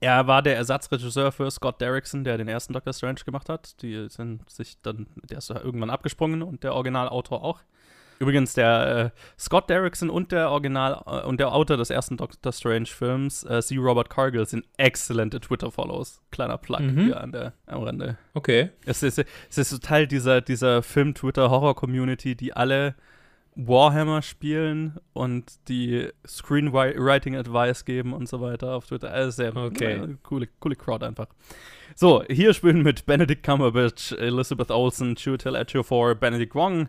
[0.00, 3.82] Er war der Ersatzregisseur für Scott Derrickson, der den ersten Doctor Strange gemacht hat.
[3.82, 7.60] Die sind sich dann, der ist irgendwann abgesprungen und der Originalautor auch.
[8.20, 12.52] Übrigens, der äh, Scott Derrickson und der Original äh, und der Autor des ersten Doctor
[12.52, 13.76] Strange Films, äh, C.
[13.76, 16.20] Robert Cargill, sind exzellente Twitter-Follows.
[16.30, 17.04] Kleiner Plug Mhm.
[17.04, 18.18] hier an der, am Rande.
[18.34, 18.70] Okay.
[18.84, 19.18] Es ist,
[19.50, 22.94] es ist so Teil dieser, dieser Film-Twitter-Horror-Community, die alle
[23.60, 29.10] Warhammer spielen und die Screenwriting-Advice geben und so weiter auf Twitter.
[29.10, 29.94] Also sehr Okay.
[29.94, 31.26] äh, coole, coole Crowd einfach.
[31.94, 36.88] So, hier spielen mit Benedict Cumberbatch, Elizabeth Olsen, Chiwetel Ejiofor, Benedict Wong,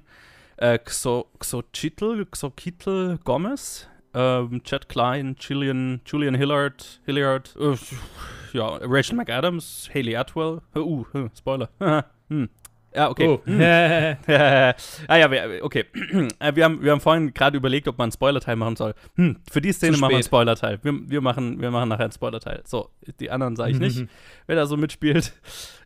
[0.59, 7.75] äh, Xo, Xochitl, Xochitl Gomez, ähm, Chad Klein, Julian, Julian Hillard, Hilliard, äh,
[8.53, 11.69] ja, Rachel McAdams, Haley Atwell, uh, uh, Spoiler.
[12.29, 12.49] hm.
[12.93, 13.27] Ja, okay.
[13.27, 13.41] Oh.
[13.45, 13.61] Hm.
[15.07, 15.85] ah ja, wir, okay.
[16.39, 18.93] Äh, wir, haben, wir haben vorhin gerade überlegt, ob man einen Spoiler-Teil machen soll.
[19.15, 20.23] Hm, für die Szene machen wir einen.
[20.23, 20.79] Spoiler-Teil.
[20.81, 22.63] Wir, wir, machen, wir machen nachher einen Spoiler-Teil.
[22.65, 24.07] So, die anderen sage ich nicht,
[24.47, 25.33] wer da so mitspielt.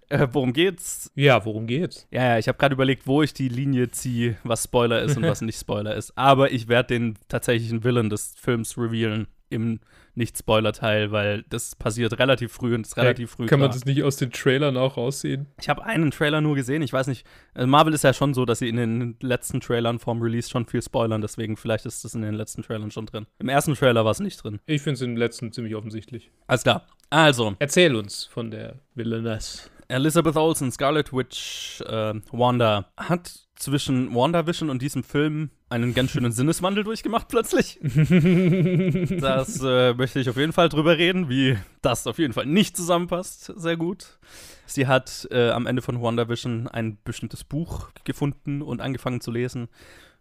[0.09, 1.11] Äh, worum geht's?
[1.15, 2.07] ja, worum geht's?
[2.11, 5.23] Ja, ja, ich habe gerade überlegt, wo ich die Linie ziehe, was Spoiler ist und
[5.23, 6.17] was nicht Spoiler ist.
[6.17, 9.79] Aber ich werde den tatsächlichen Willen des Films revealen im
[10.15, 13.79] Nicht-Spoiler-Teil, weil das passiert relativ früh und ist relativ früh Kann man klar.
[13.79, 15.47] das nicht aus den Trailern auch raussehen?
[15.59, 16.81] Ich habe einen Trailer nur gesehen.
[16.81, 17.25] Ich weiß nicht.
[17.55, 20.65] äh, Marvel ist ja schon so, dass sie in den letzten Trailern vorm Release schon
[20.65, 21.21] viel spoilern.
[21.21, 23.25] Deswegen vielleicht ist das in den letzten Trailern schon drin.
[23.39, 24.59] Im ersten Trailer war es nicht drin.
[24.65, 26.31] Ich finde es im letzten ziemlich offensichtlich.
[26.47, 26.87] Alles klar.
[27.09, 29.69] Also, Erzähl uns von der Villainess.
[29.93, 36.31] Elizabeth Olsen, Scarlet Witch, äh, Wanda hat zwischen WandaVision und diesem Film einen ganz schönen
[36.33, 37.79] Sinneswandel durchgemacht plötzlich.
[37.83, 42.75] das äh, möchte ich auf jeden Fall drüber reden, wie das auf jeden Fall nicht
[42.75, 43.53] zusammenpasst.
[43.55, 44.17] Sehr gut.
[44.65, 49.69] Sie hat äh, am Ende von WandaVision ein bestimmtes Buch gefunden und angefangen zu lesen.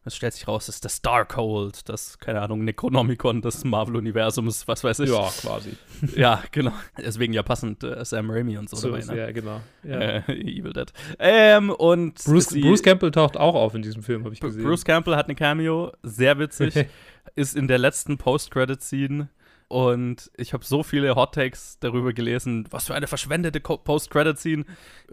[0.05, 4.83] Es stellt sich raus, es ist das Darkhold, das, keine Ahnung, Necronomicon des Marvel-Universums, was
[4.83, 5.11] weiß ich.
[5.11, 5.77] Ja, quasi.
[6.17, 6.73] Ja, genau.
[6.99, 9.05] Deswegen ja passend äh, Sam Raimi und so, So dabei.
[9.05, 9.17] Ne?
[9.17, 9.61] ja, genau.
[9.85, 10.01] Ja.
[10.01, 10.93] Äh, Evil Dead.
[11.21, 14.65] Ähm, und Bruce, sie, Bruce Campbell taucht auch auf in diesem Film, habe ich gesehen.
[14.65, 16.87] Bruce Campbell hat eine Cameo, sehr witzig,
[17.37, 19.29] ist in der letzten Post-Credit-Scene
[19.73, 24.67] und ich habe so viele Hot Takes darüber gelesen, was für eine verschwendete Post-Credit-Scene.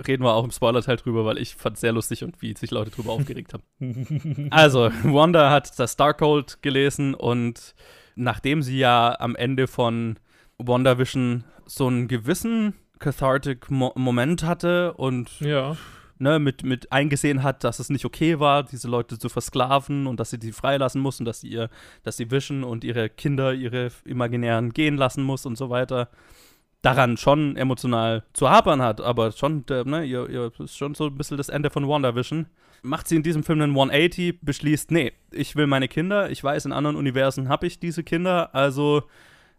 [0.06, 2.70] Reden wir auch im Spoiler-Teil drüber, weil ich fand es sehr lustig und wie sich
[2.70, 3.64] Leute drüber aufgeregt haben.
[4.52, 7.74] Also, Wanda hat das Starcold gelesen und
[8.16, 10.20] nachdem sie ja am Ende von
[10.58, 15.78] WandaVision so einen gewissen cathartic Mo Moment hatte und ja.
[16.20, 20.20] Ne, mit, mit eingesehen hat, dass es nicht okay war, diese Leute zu versklaven und
[20.20, 21.70] dass sie die freilassen muss und dass sie ihr,
[22.04, 26.10] dass sie Vision und ihre Kinder, ihre Imaginären gehen lassen muss und so weiter,
[26.82, 31.08] daran schon emotional zu hapern hat, aber schon, der, ne, ihr, ihr ist schon so
[31.08, 32.48] ein bisschen das Ende von WandaVision.
[32.82, 36.66] Macht sie in diesem Film einen 180, beschließt, nee, ich will meine Kinder, ich weiß,
[36.66, 39.04] in anderen Universen habe ich diese Kinder, also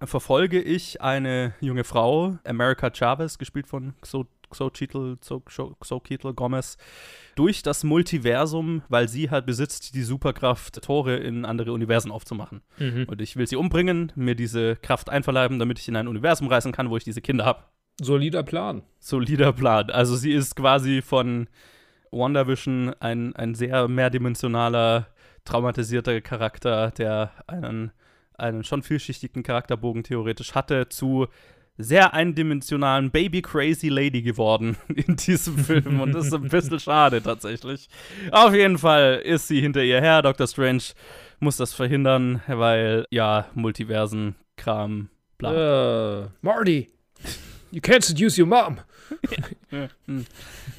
[0.02, 3.92] verfolge ich eine junge Frau, America Chavez, gespielt von
[4.50, 5.16] Xochitl,
[5.80, 6.76] Xochitl Gomez,
[7.34, 12.62] durch das Multiversum, weil sie halt besitzt die Superkraft, Tore in andere Universen aufzumachen.
[12.78, 13.06] Mhm.
[13.08, 16.72] Und ich will sie umbringen, mir diese Kraft einverleiben, damit ich in ein Universum reisen
[16.72, 17.64] kann, wo ich diese Kinder habe.
[18.00, 18.82] Solider Plan.
[18.98, 19.90] Solider Plan.
[19.90, 21.48] Also sie ist quasi von
[22.10, 25.08] WandaVision ein, ein sehr mehrdimensionaler,
[25.44, 27.92] traumatisierter Charakter, der einen
[28.40, 31.28] einen schon vielschichtigen Charakterbogen theoretisch hatte, zu
[31.82, 36.00] sehr eindimensionalen Baby Crazy Lady geworden in diesem Film.
[36.00, 37.88] Und das ist ein bisschen schade tatsächlich.
[38.30, 40.22] Auf jeden Fall ist sie hinter ihr her.
[40.22, 40.46] Dr.
[40.46, 40.82] Strange
[41.38, 46.22] muss das verhindern, weil, ja, Multiversen-Kram, bla.
[46.22, 46.88] Uh, Marty,
[47.70, 48.78] you can't seduce your mom.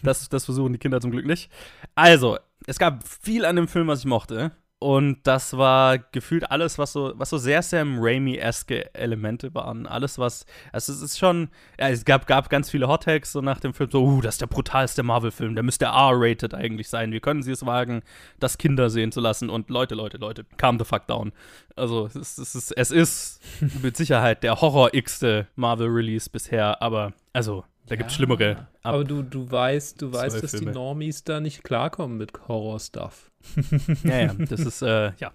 [0.03, 1.51] das, das versuchen die Kinder zum Glück nicht.
[1.95, 2.37] Also,
[2.67, 4.51] es gab viel an dem Film, was ich mochte.
[4.81, 9.85] Und das war gefühlt alles, was so, was so sehr Sam Raimi-eske Elemente waren.
[9.85, 10.47] Alles, was.
[10.71, 11.49] Also, es ist schon.
[11.79, 13.91] Ja, es gab, gab ganz viele Hot Takes so nach dem Film.
[13.91, 15.53] So, uh, das ist der brutalste Marvel-Film.
[15.53, 17.11] Der müsste R-rated eigentlich sein.
[17.11, 18.01] Wie können sie es wagen,
[18.39, 19.51] das Kinder sehen zu lassen?
[19.51, 21.31] Und Leute, Leute, Leute, calm the fuck down.
[21.75, 23.39] Also, es, es, ist, es ist
[23.83, 26.81] mit Sicherheit der Horror-igste Marvel-Release bisher.
[26.81, 28.67] Aber, also, da gibt es schlimmere.
[28.81, 30.71] Ab aber du, du weißt, du weißt, dass Filme.
[30.71, 33.30] die Normies da nicht klarkommen mit Horror-Stuff.
[34.03, 35.33] ja, ja, das ist, äh, ja.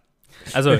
[0.52, 0.72] Also,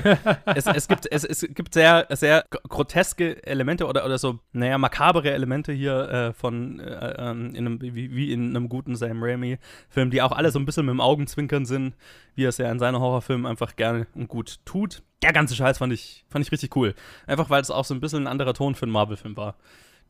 [0.55, 5.31] es, es, gibt, es, es gibt sehr, sehr groteske Elemente oder, oder so, naja, makabere
[5.31, 10.11] Elemente hier äh, von, äh, ähm, in einem, wie, wie, in einem guten Sam Raimi-Film,
[10.11, 11.95] die auch alle so ein bisschen mit dem Augenzwinkern sind,
[12.35, 15.03] wie er es ja in seinen Horrorfilmen einfach gerne und gut tut.
[15.21, 16.93] Der ganze Scheiß fand ich, fand ich richtig cool.
[17.25, 19.55] Einfach, weil es auch so ein bisschen ein anderer Ton für einen Marvel-Film war.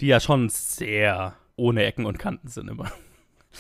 [0.02, 2.92] Die ja schon sehr ohne Ecken und Kanten sind immer.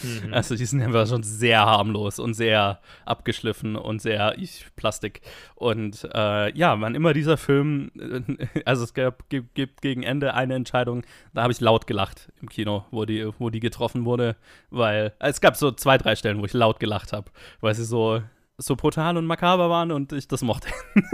[0.04, 0.34] Mhm.
[0.34, 5.22] Also die sind einfach schon sehr harmlos und sehr abgeschliffen und sehr ich, Plastik.
[5.56, 7.92] Und äh, ja, wann immer dieser Film,
[8.66, 12.50] also es gab, gibt, gibt gegen Ende eine Entscheidung, da habe ich laut gelacht im
[12.50, 14.36] Kino, wo die, wo die getroffen wurde,
[14.70, 18.22] weil es gab so zwei, drei Stellen, wo ich laut gelacht habe, weil sie so,
[18.58, 20.70] so brutal und makaber waren und ich das mochte.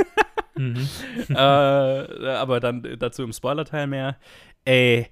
[0.55, 0.88] mhm.
[1.29, 4.17] äh, aber dann dazu im Spoiler-Teil mehr.
[4.65, 5.07] Ey,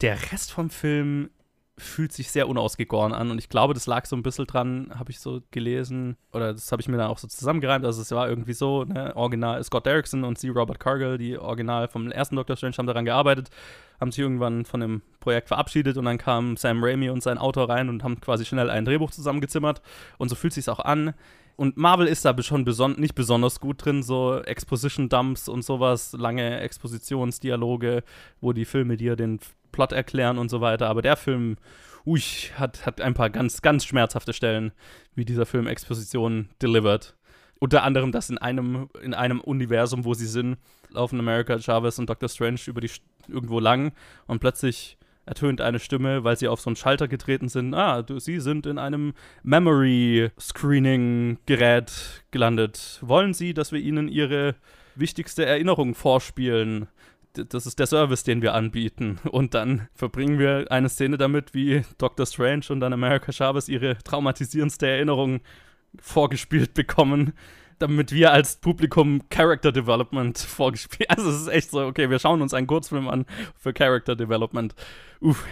[0.00, 1.30] der Rest vom Film
[1.78, 3.30] fühlt sich sehr unausgegoren an.
[3.30, 6.72] Und ich glaube, das lag so ein bisschen dran, habe ich so gelesen oder das
[6.72, 9.84] habe ich mir dann auch so zusammengereimt, also es war irgendwie so, ne, original Scott
[9.84, 13.50] Derrickson und sie Robert Cargill, die original vom ersten Doctor Strange haben daran gearbeitet,
[14.00, 17.68] haben sich irgendwann von dem Projekt verabschiedet und dann kam Sam Raimi und sein Autor
[17.68, 19.82] rein und haben quasi schnell ein Drehbuch zusammengezimmert.
[20.18, 21.14] Und so fühlt sich auch an.
[21.56, 26.60] Und Marvel ist da schon beson nicht besonders gut drin, so Exposition-Dumps und sowas, lange
[26.60, 28.02] Expositionsdialoge,
[28.42, 29.40] wo die Filme dir den
[29.76, 30.88] Plot erklären und so weiter.
[30.88, 31.56] Aber der Film,
[32.06, 34.72] ui, hat, hat ein paar ganz, ganz schmerzhafte Stellen,
[35.14, 37.14] wie dieser Film Exposition delivered.
[37.58, 40.56] Unter anderem, dass in einem, in einem Universum, wo sie sind,
[40.90, 42.28] laufen America Chavez und Dr.
[42.28, 42.90] Strange über die
[43.28, 43.92] irgendwo lang
[44.26, 47.74] und plötzlich ertönt eine Stimme, weil sie auf so einen Schalter getreten sind.
[47.74, 49.12] Ah, du, sie sind in einem
[49.42, 53.00] Memory Screening Gerät gelandet.
[53.02, 54.54] Wollen Sie, dass wir Ihnen Ihre
[54.94, 56.86] wichtigste Erinnerung vorspielen?
[57.44, 59.18] Das ist der Service, den wir anbieten.
[59.30, 62.26] Und dann verbringen wir eine Szene damit, wie Dr.
[62.26, 65.40] Strange und dann America Chavez ihre traumatisierendste Erinnerung
[66.00, 67.32] vorgespielt bekommen,
[67.78, 71.10] damit wir als Publikum Character Development vorgespielt.
[71.16, 74.74] Also es ist echt so, okay, wir schauen uns einen Kurzfilm an für Character Development.
[75.20, 75.46] Uff,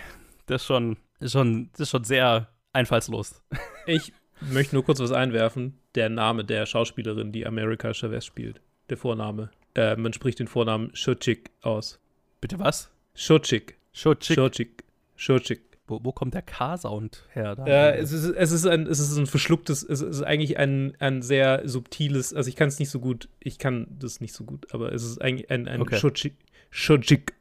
[0.46, 3.42] das ist schon, schon, das ist schon sehr einfallslos.
[3.86, 5.78] Ich möchte nur kurz was einwerfen.
[5.94, 8.62] Der Name der Schauspielerin, die America Chavez spielt.
[8.88, 9.50] Der Vorname.
[9.74, 11.98] Äh, man spricht den Vornamen Schutschik aus.
[12.40, 12.90] Bitte was?
[13.14, 13.76] Schutschik.
[13.92, 14.36] Schutschik.
[14.36, 14.84] Schutschik.
[15.16, 15.62] Schutschik.
[15.86, 17.58] Wo, wo, kommt der K-Sound her?
[17.66, 21.20] Äh, es, ist, es, ist ein, es ist ein verschlucktes, es ist eigentlich ein, ein
[21.20, 24.72] sehr subtiles, also ich kann es nicht so gut, ich kann das nicht so gut,
[24.72, 25.98] aber es ist eigentlich ein, ein okay.
[25.98, 26.36] Schutschik.
[26.70, 27.34] Schutschik.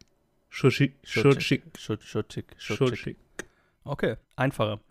[0.49, 0.93] Schutschik.
[1.03, 1.65] Schutschik.
[2.57, 3.17] Schutschik.
[3.85, 4.81] Okay, einfacher.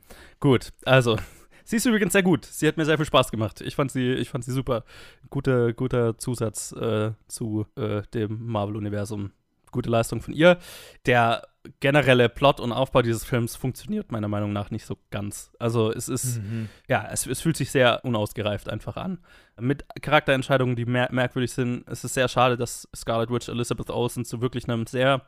[0.40, 1.18] Gut, also
[1.64, 2.44] Sie ist übrigens sehr gut.
[2.44, 3.60] Sie hat mir sehr viel Spaß gemacht.
[3.60, 4.84] Ich fand sie, ich fand sie super.
[5.30, 9.32] Guter, guter Zusatz äh, zu äh, dem Marvel-Universum.
[9.70, 10.58] gute Leistung von ihr.
[11.06, 11.42] Der
[11.80, 15.50] generelle Plot und Aufbau dieses Films funktioniert meiner Meinung nach nicht so ganz.
[15.58, 16.68] Also es ist, Mhm.
[16.88, 19.18] ja, es, es fühlt sich sehr unausgereift einfach an.
[19.58, 21.84] Mit Charakterentscheidungen, die mer merkwürdig sind.
[21.88, 25.22] Es ist sehr schade, dass Scarlet Witch Elizabeth Olsen zu wirklich einem sehr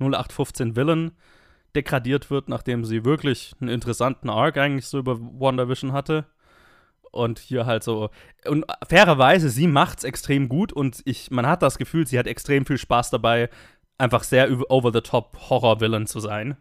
[0.00, 1.12] 0815 Villain
[1.74, 6.26] degradiert wird, nachdem sie wirklich einen interessanten Arc eigentlich so über WandaVision hatte.
[7.10, 8.10] Und hier halt so.
[8.44, 12.66] Und fairerweise, sie macht's extrem gut und ich, man hat das Gefühl, sie hat extrem
[12.66, 13.50] viel Spaß dabei,
[13.98, 16.56] einfach sehr over-the-top Horror-Villain zu sein.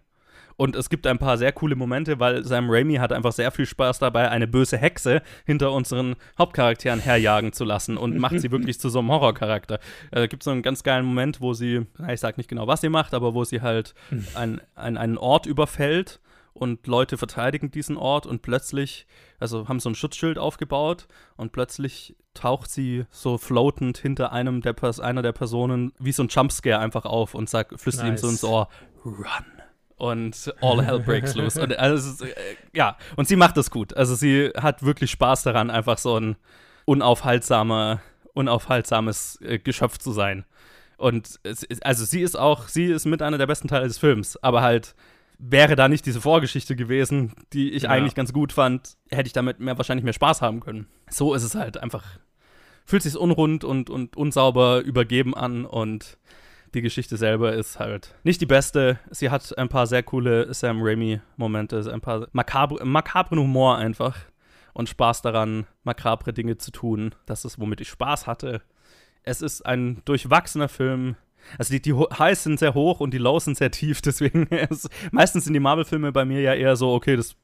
[0.56, 3.66] Und es gibt ein paar sehr coole Momente, weil Sam Raimi hat einfach sehr viel
[3.66, 8.80] Spaß dabei, eine böse Hexe hinter unseren Hauptcharakteren herjagen zu lassen und macht sie wirklich
[8.80, 9.76] zu so einem Horrorcharakter.
[10.12, 12.68] Äh, Da gibt es so einen ganz geilen Moment, wo sie, ich sag nicht genau,
[12.68, 13.94] was sie macht, aber wo sie halt
[14.36, 16.20] ein, ein, einen Ort überfällt
[16.54, 19.08] und Leute verteidigen diesen Ort und plötzlich,
[19.39, 24.74] also haben so ein Schutzschild aufgebaut und plötzlich taucht sie so floatend hinter einem der
[24.74, 28.28] Pers einer der Personen wie so ein Jumpscare einfach auf und sagt, flüstert ihm so
[28.28, 28.34] Nice.
[28.36, 28.70] ins Ohr,
[29.04, 29.13] run.
[30.04, 31.62] Und all hell breaks loose.
[31.62, 32.34] Und, also, äh,
[32.74, 33.96] ja, und sie macht das gut.
[33.96, 36.36] Also sie hat wirklich Spaß daran, einfach so ein
[36.84, 38.02] unaufhaltsamer,
[38.34, 40.44] unaufhaltsames äh, Geschöpf zu sein.
[40.98, 44.36] Und es, also sie ist auch, sie ist mit einer der besten Teile des Films,
[44.44, 44.94] aber halt
[45.39, 47.89] wäre da nicht diese Vorgeschichte gewesen, die ich Ja.
[47.89, 50.88] eigentlich ganz gut fand, hätte ich damit mehr, wahrscheinlich mehr Spaß haben können.
[51.10, 52.04] So ist es halt einfach,
[52.86, 56.18] fühlt sich unrund und, und unsauber übergeben an und
[56.73, 58.99] die Geschichte selber ist halt nicht die beste.
[59.12, 64.17] Sie hat ein paar sehr coole Sam Raimi-Momente, ein paar makabre, makabren Humor einfach
[64.73, 67.15] und Spaß daran, makabre Dinge zu tun.
[67.25, 68.62] Das ist, womit ich Spaß hatte.
[69.23, 71.15] Es ist ein durchwachsener Film.
[71.57, 74.89] Also die, die Highs sind sehr hoch und die Lows sind sehr tief, deswegen ist,
[75.12, 77.36] meistens sind die Marvel-Filme bei mir ja eher so, okay, das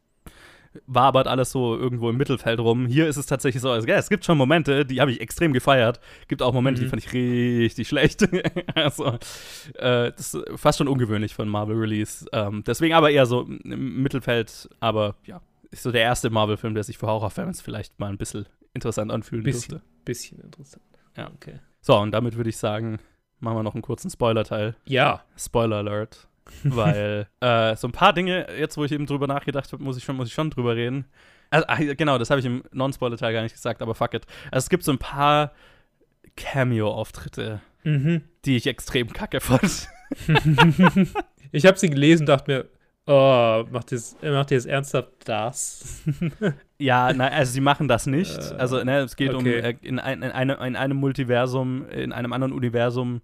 [0.86, 2.86] wabert alles so irgendwo im Mittelfeld rum.
[2.86, 5.51] Hier ist es tatsächlich so, also, ja, es gibt schon Momente, die habe ich extrem
[5.53, 5.99] gefeiert.
[6.27, 6.89] Gibt auch Momente, die Mhm.
[6.91, 8.27] fand ich richtig schlecht.
[8.75, 9.05] also,
[9.75, 12.25] äh, das ist fast schon ungewöhnlich für einen Marvel-Release.
[12.34, 16.84] Ähm, deswegen aber eher so im Mittelfeld, aber ja, ist so der erste Marvel-Film, der
[16.84, 19.86] sich für Horrorfans vielleicht mal ein bisschen interessant anfühlen Bisschen, dürfte.
[20.05, 20.84] bisschen interessant.
[21.17, 21.32] Ja.
[21.36, 21.60] Okay.
[21.82, 22.99] So, und damit würde ich sagen,
[23.39, 24.75] machen wir noch einen kurzen Spoiler-Teil.
[24.86, 25.23] Ja.
[25.38, 26.27] Spoiler Alert.
[26.63, 30.03] Weil äh, so ein paar Dinge, jetzt wo ich eben drüber nachgedacht habe, muss ich
[30.03, 31.05] schon, muss ich schon drüber reden.
[31.49, 34.25] Also, ah, genau, das habe ich im Non-Spoiler-Teil gar nicht gesagt, aber fuck it.
[34.51, 35.51] Also es gibt so ein paar
[36.35, 38.21] Cameo-Auftritte, Mhm.
[38.45, 39.88] die ich extrem kacke fand.
[41.51, 42.65] ich habe sie gelesen, dachte mir,
[43.05, 46.01] oh, macht ihr macht jetzt ernsthaft das?
[46.81, 48.38] Ja, nein, also sie machen das nicht.
[48.38, 49.57] Äh, also, ne, es geht okay.
[49.59, 53.21] um äh, in, ein, in, eine, in einem Multiversum, in einem anderen Universum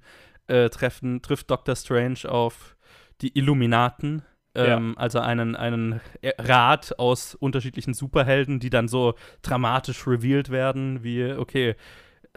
[0.47, 2.74] äh, treffen, trifft Doctor Strange auf
[3.21, 4.21] die Illuminaten.
[4.57, 5.99] Ähm, Also einen, einen
[6.37, 11.75] Rat aus unterschiedlichen Superhelden, die dann so dramatisch revealed werden, wie, okay,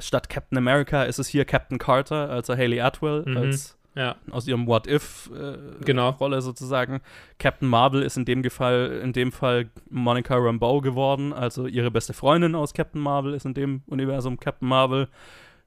[0.01, 3.37] statt Captain America ist es hier Captain Carter, also Haley Atwell, Mhm.
[3.37, 4.17] als Ja.
[4.31, 6.41] aus ihrem What If-Rolle Genau.
[6.41, 7.01] sozusagen.
[7.39, 12.13] Captain Marvel ist in dem, Gefall, in dem Fall Monica Rambeau geworden, also ihre beste
[12.15, 15.09] Freundin aus Captain Marvel ist in dem Universum Captain Marvel.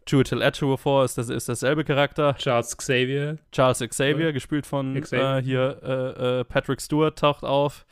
[0.05, 2.35] Chiwetel Ejiofor ist, das, ist dasselbe Charakter.
[2.37, 3.37] Charles Xavier.
[3.51, 5.37] Charles Xavier, gespielt von Xavier.
[5.37, 7.85] Äh, hier äh, äh, Patrick Stewart, taucht auf.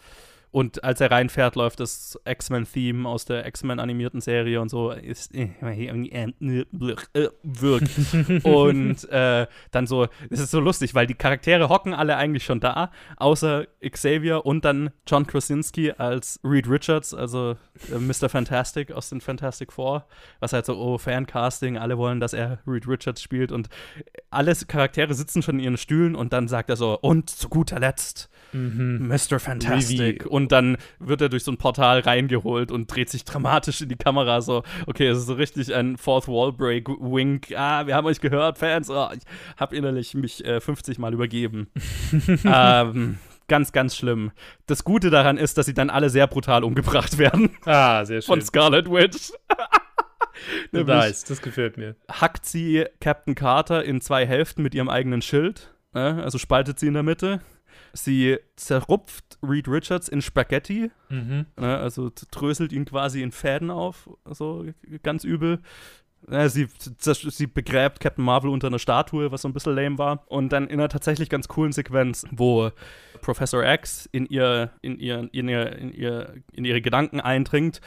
[0.52, 4.92] Und als er reinfährt, läuft das X-Men-Theme aus der X-Men-animierten Serie und so.
[4.92, 5.50] Ist, äh,
[8.44, 12.60] und äh, dann so, es ist so lustig, weil die Charaktere hocken alle eigentlich schon
[12.60, 17.56] da, außer Xavier und dann John Krasinski als Reed Richards, also
[17.92, 18.30] äh, Mr.
[18.30, 20.08] Fantastic aus den Fantastic Four,
[20.40, 23.70] was halt so, oh, Fancasting, alle wollen, dass er Reed Richards spielt und
[24.32, 27.80] alle Charaktere sitzen schon in ihren Stühlen und dann sagt er so, und zu guter
[27.80, 29.08] Letzt, Mhm.
[29.08, 29.40] Mr.
[29.40, 30.26] Fantastic.
[30.26, 33.96] Und dann wird er durch so ein Portal reingeholt und dreht sich dramatisch in die
[33.96, 37.52] Kamera so, okay, es ist so richtig ein Fourth Wall Break Wink.
[37.56, 38.90] Ah, wir haben euch gehört, Fans.
[38.90, 39.24] Oh, ich
[39.58, 41.68] habe innerlich mich äh, 50 Mal übergeben.
[42.46, 44.32] ähm, ganz, ganz schlimm.
[44.68, 48.28] Das Gute daran ist, dass sie dann alle sehr brutal umgebracht werden Ah, sehr schön.
[48.28, 49.32] von Scarlet Witch.
[50.72, 51.96] Nice, das gefällt mir.
[52.10, 55.74] hackt sie Captain Carter in zwei Hälften mit ihrem eigenen Schild.
[55.94, 56.22] Ne?
[56.24, 57.42] Also spaltet sie in der Mitte.
[57.94, 60.92] Sie zerrupft Reed Richards in Spaghetti.
[61.10, 61.46] Mhm.
[61.58, 61.78] Ne?
[61.78, 64.10] Also dröselt ihn quasi in Fäden auf.
[64.26, 64.66] So
[65.04, 65.60] ganz übel.
[66.48, 66.68] Sie,
[67.00, 70.26] sie begräbt Captain Marvel unter einer Statue, was so ein bisschen lame war.
[70.28, 72.72] Und dann in einer tatsächlich ganz coolen Sequenz, wo
[73.22, 77.80] Professor X in ihr, in ihr, in ihr, in ihr, in ihre Gedanken eindringt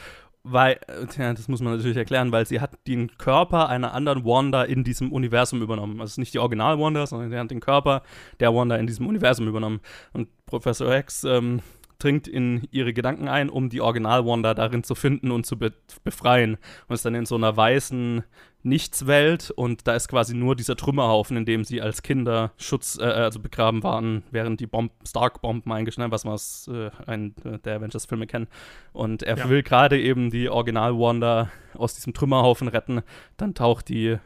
[0.43, 4.25] weil, äh, tja, das muss man natürlich erklären, weil sie hat den Körper einer anderen
[4.25, 6.01] Wanda in diesem Universum übernommen.
[6.01, 8.03] Also nicht die Original Wanda, sondern sie hat den Körper
[8.39, 9.79] der Wanda in diesem Universum übernommen.
[10.11, 11.61] Und Professor X ähm,
[12.03, 15.73] dringt in ihre Gedanken ein, um die Original-Wanda darin zu finden und zu be
[16.03, 16.57] befreien.
[16.87, 18.23] Und ist dann in so einer weißen
[18.65, 23.03] Nichtswelt und da ist quasi nur dieser Trümmerhaufen, in dem sie als Kinder Schutz, äh,
[23.03, 27.33] also begraben waren, während die Bomb Stark-Bomben eingeschneit, was man aus äh, einem
[27.65, 28.47] der Avengers-Filme kennt.
[28.93, 29.49] Und er Ja.
[29.49, 33.01] will gerade eben die Original-Wanda aus diesem Trümmerhaufen retten.
[33.35, 34.17] Dann taucht die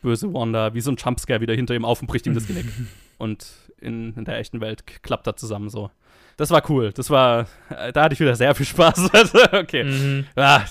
[0.00, 2.66] böse Wanda wie so ein Jumpscare wieder hinter ihm auf und bricht ihm das Genick.
[3.18, 3.46] und
[3.78, 5.90] in, in der echten Welt klappt das zusammen so.
[6.36, 6.92] Das war cool.
[6.92, 9.10] Das war, äh, da hatte ich wieder sehr viel Spaß.
[9.52, 9.84] okay.
[9.84, 10.26] Mhm.
[10.36, 10.62] Ah,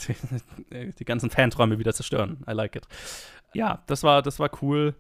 [0.71, 2.37] die, die ganzen Fanträume wieder zerstören.
[2.47, 2.87] I like it.
[3.53, 4.93] Ja, das war, das war cool.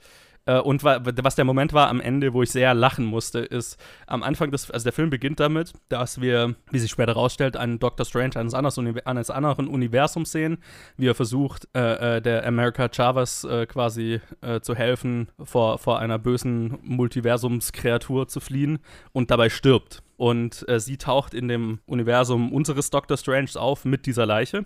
[0.47, 3.79] Äh, Und wa- was der Moment war am Ende, wo ich sehr lachen musste, ist
[4.07, 7.79] am Anfang des, also der Film beginnt damit, dass wir, wie sich später rausstellt, einen
[7.79, 10.59] Doctor Strange eines, eines anderen Universums sehen,
[10.97, 15.99] wie er versucht, äh, äh, der America Chavez äh, quasi äh, zu helfen, vor, vor
[15.99, 18.79] einer bösen Multiversumskreatur zu fliehen
[19.13, 20.01] und dabei stirbt.
[20.17, 24.65] Und äh, sie taucht in dem Universum unseres Doctor Strange auf mit dieser Leiche,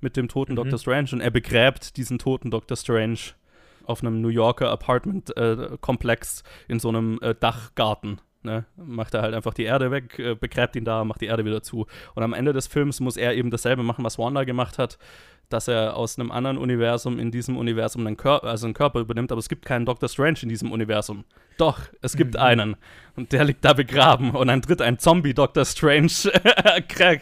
[0.00, 0.56] mit dem toten Mhm.
[0.56, 3.18] Doctor Strange und er begräbt diesen toten Doctor Strange
[3.86, 8.20] auf einem New Yorker Apartment-Komplex in so einem äh, Dachgarten.
[8.42, 8.66] Ne?
[8.76, 11.62] Macht er halt einfach die Erde weg, äh, begräbt ihn da, macht die Erde wieder
[11.62, 11.86] zu.
[12.14, 14.98] Und am Ende des Films muss er eben dasselbe machen, was Wanda gemacht hat,
[15.48, 19.32] dass er aus einem anderen Universum in diesem Universum einen, Kör also einen Körper übernimmt,
[19.32, 21.24] aber es gibt keinen Doctor Strange in diesem Universum.
[21.56, 22.76] Doch, es gibt einen.
[23.16, 24.32] Und der liegt da begraben.
[24.32, 26.10] Und dann tritt ein Zombie-Doctor Strange,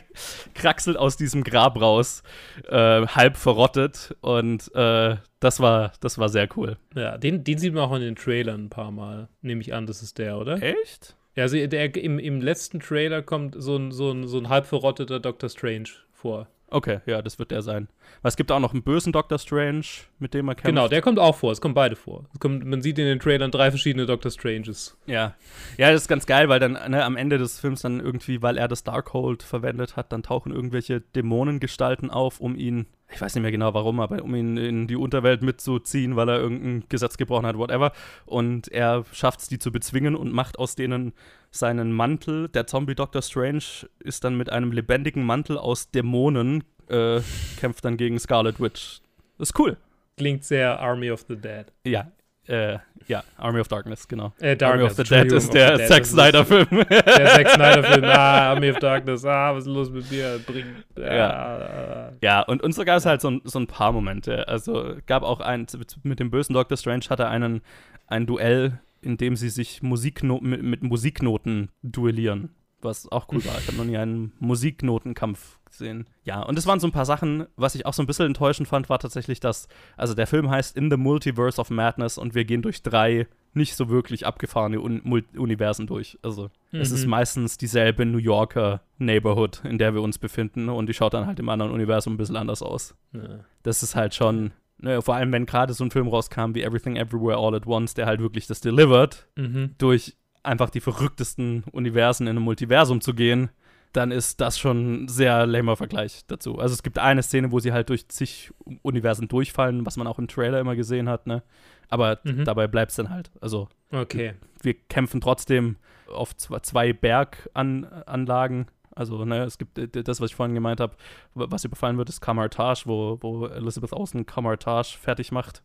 [0.54, 2.22] kraxelt aus diesem Grab raus,
[2.68, 4.16] äh, halb verrottet.
[4.20, 6.78] Und äh, das, war, das war sehr cool.
[6.94, 9.28] Ja, den, den sieht man auch in den Trailern ein paar Mal.
[9.42, 10.62] Nehme ich an, das ist der, oder?
[10.62, 11.14] Echt?
[11.34, 14.66] Ja, also der, im, im letzten Trailer kommt so ein, so, ein, so ein halb
[14.66, 16.46] verrotteter Doctor Strange vor.
[16.72, 17.88] Okay, ja, das wird der sein.
[18.22, 19.84] Weil es gibt auch noch einen bösen Doctor Strange,
[20.18, 20.66] mit dem er kämpft.
[20.66, 21.52] Genau, der kommt auch vor.
[21.52, 22.24] Es kommen beide vor.
[22.32, 24.96] Es kommt, man sieht in den Trailern drei verschiedene Doctor Stranges.
[25.04, 25.34] Ja.
[25.76, 28.56] Ja, das ist ganz geil, weil dann ne, am Ende des Films dann irgendwie, weil
[28.56, 33.42] er das Darkhold verwendet hat, dann tauchen irgendwelche Dämonengestalten auf, um ihn, ich weiß nicht
[33.42, 37.44] mehr genau warum, aber um ihn in die Unterwelt mitzuziehen, weil er irgendein Gesetz gebrochen
[37.44, 37.92] hat, whatever.
[38.24, 41.12] Und er schafft es, die zu bezwingen und macht aus denen
[41.52, 42.48] seinen Mantel.
[42.48, 43.62] Der Zombie Doctor Strange
[44.00, 47.20] ist dann mit einem lebendigen Mantel aus Dämonen, äh,
[47.60, 49.00] kämpft dann gegen Scarlet Witch.
[49.38, 49.76] Das ist cool.
[50.16, 51.66] Klingt sehr Army of the Dead.
[51.86, 52.10] Ja,
[52.48, 52.78] äh,
[53.08, 54.32] ja, Army of Darkness, genau.
[54.40, 56.66] Äh, Army of Darkness, the Dead ist der Dead, Zack Snyder-Film.
[56.88, 60.40] Der Zack Snyder-Film, ah, Army of Darkness, ah, was ist los mit dir?
[60.46, 62.10] Bring, Ja.
[62.22, 64.46] Ja, und, und so gab es halt so, ein- so ein paar Momente.
[64.48, 65.66] Also gab auch ein,
[66.02, 67.62] mit dem bösen Doctor Strange hatte einen,
[68.06, 72.50] ein Duell, in dem sie sich Musikno mit, mit Musiknoten duellieren.
[72.80, 73.56] Was auch cool war.
[73.58, 76.06] Ich habe noch nie einen Musiknotenkampf gesehen.
[76.24, 78.68] Ja, und es waren so ein paar Sachen, was ich auch so ein bisschen enttäuschend
[78.68, 82.44] fand, war tatsächlich, dass, also der Film heißt In the Multiverse of Madness und wir
[82.44, 85.00] gehen durch drei nicht so wirklich abgefahrene Un
[85.36, 86.18] Universen durch.
[86.22, 86.94] Also es Mhm.
[86.96, 91.26] ist meistens dieselbe New Yorker Neighborhood, in der wir uns befinden und die schaut dann
[91.26, 92.94] halt im anderen Universum ein bisschen anders aus.
[93.12, 93.40] Ja.
[93.62, 94.52] Das ist halt schon,
[94.82, 97.94] ne, vor allem wenn gerade so ein Film rauskam wie Everything Everywhere All at Once,
[97.94, 99.74] der halt wirklich das delivert, Mhm.
[99.78, 103.50] durch einfach die verrücktesten Universen in einem Multiversum zu gehen,
[103.92, 106.58] dann ist das schon ein sehr lamer Vergleich dazu.
[106.58, 108.50] Also es gibt eine Szene, wo sie halt durch zig
[108.82, 111.42] Universen durchfallen, was man auch im Trailer immer gesehen hat, ne?
[111.90, 112.44] Aber Mhm.
[112.46, 113.30] dabei bleibt es dann halt.
[113.42, 114.32] Also Okay.
[114.62, 115.76] wir kämpfen trotzdem
[116.10, 118.66] auf zw- zwei Berganlagen.
[118.94, 120.94] Also, ne, es gibt äh, das, was ich vorhin gemeint habe,
[121.34, 125.62] was überfallen wird, ist Kamartage, wo, wo Elizabeth Olsen Kamartage fertig macht.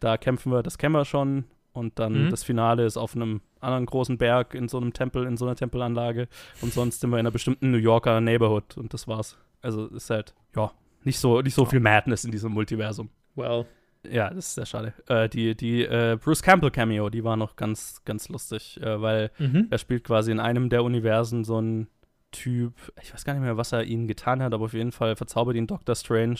[0.00, 1.44] Da kämpfen wir, das kennen wir schon.
[1.72, 2.30] Und dann Mhm.
[2.30, 5.54] das Finale ist auf einem anderen großen Berg in so einem Tempel, in so einer
[5.54, 6.26] Tempelanlage.
[6.62, 8.76] Und sonst sind wir in einer bestimmten New Yorker Neighborhood.
[8.76, 9.38] Und das war's.
[9.62, 10.72] Also ist halt, ja,
[11.04, 13.08] nicht so, nicht so viel Madness in diesem Multiversum.
[13.36, 13.66] Well.
[14.10, 14.94] Ja, das ist sehr schade.
[15.08, 19.30] Äh, die die äh, Bruce Campbell Cameo, die war noch ganz, ganz lustig, äh, weil
[19.38, 19.66] Mhm.
[19.70, 21.86] er spielt quasi in einem der Universen so ein
[22.32, 25.16] Typ, ich weiß gar nicht mehr, was er ihnen getan hat, aber auf jeden Fall
[25.16, 26.38] verzaubert ihn Doctor Strange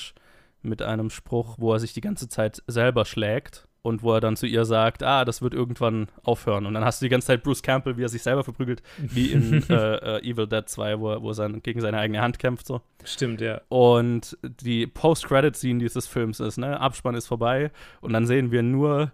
[0.62, 4.36] mit einem Spruch, wo er sich die ganze Zeit selber schlägt und wo er dann
[4.36, 6.66] zu ihr sagt, ah, das wird irgendwann aufhören.
[6.66, 9.32] Und dann hast du die ganze Zeit Bruce Campbell, wie er sich selber verprügelt, wie
[9.32, 12.38] in äh, äh, Evil Dead 2, wo er, wo er sein, gegen seine eigene Hand
[12.38, 12.82] kämpft, so.
[13.04, 13.62] Stimmt, ja.
[13.68, 17.70] Und die Post-Credit-Scene dieses Films ist, ne, Abspann ist vorbei
[18.00, 19.12] und dann sehen wir nur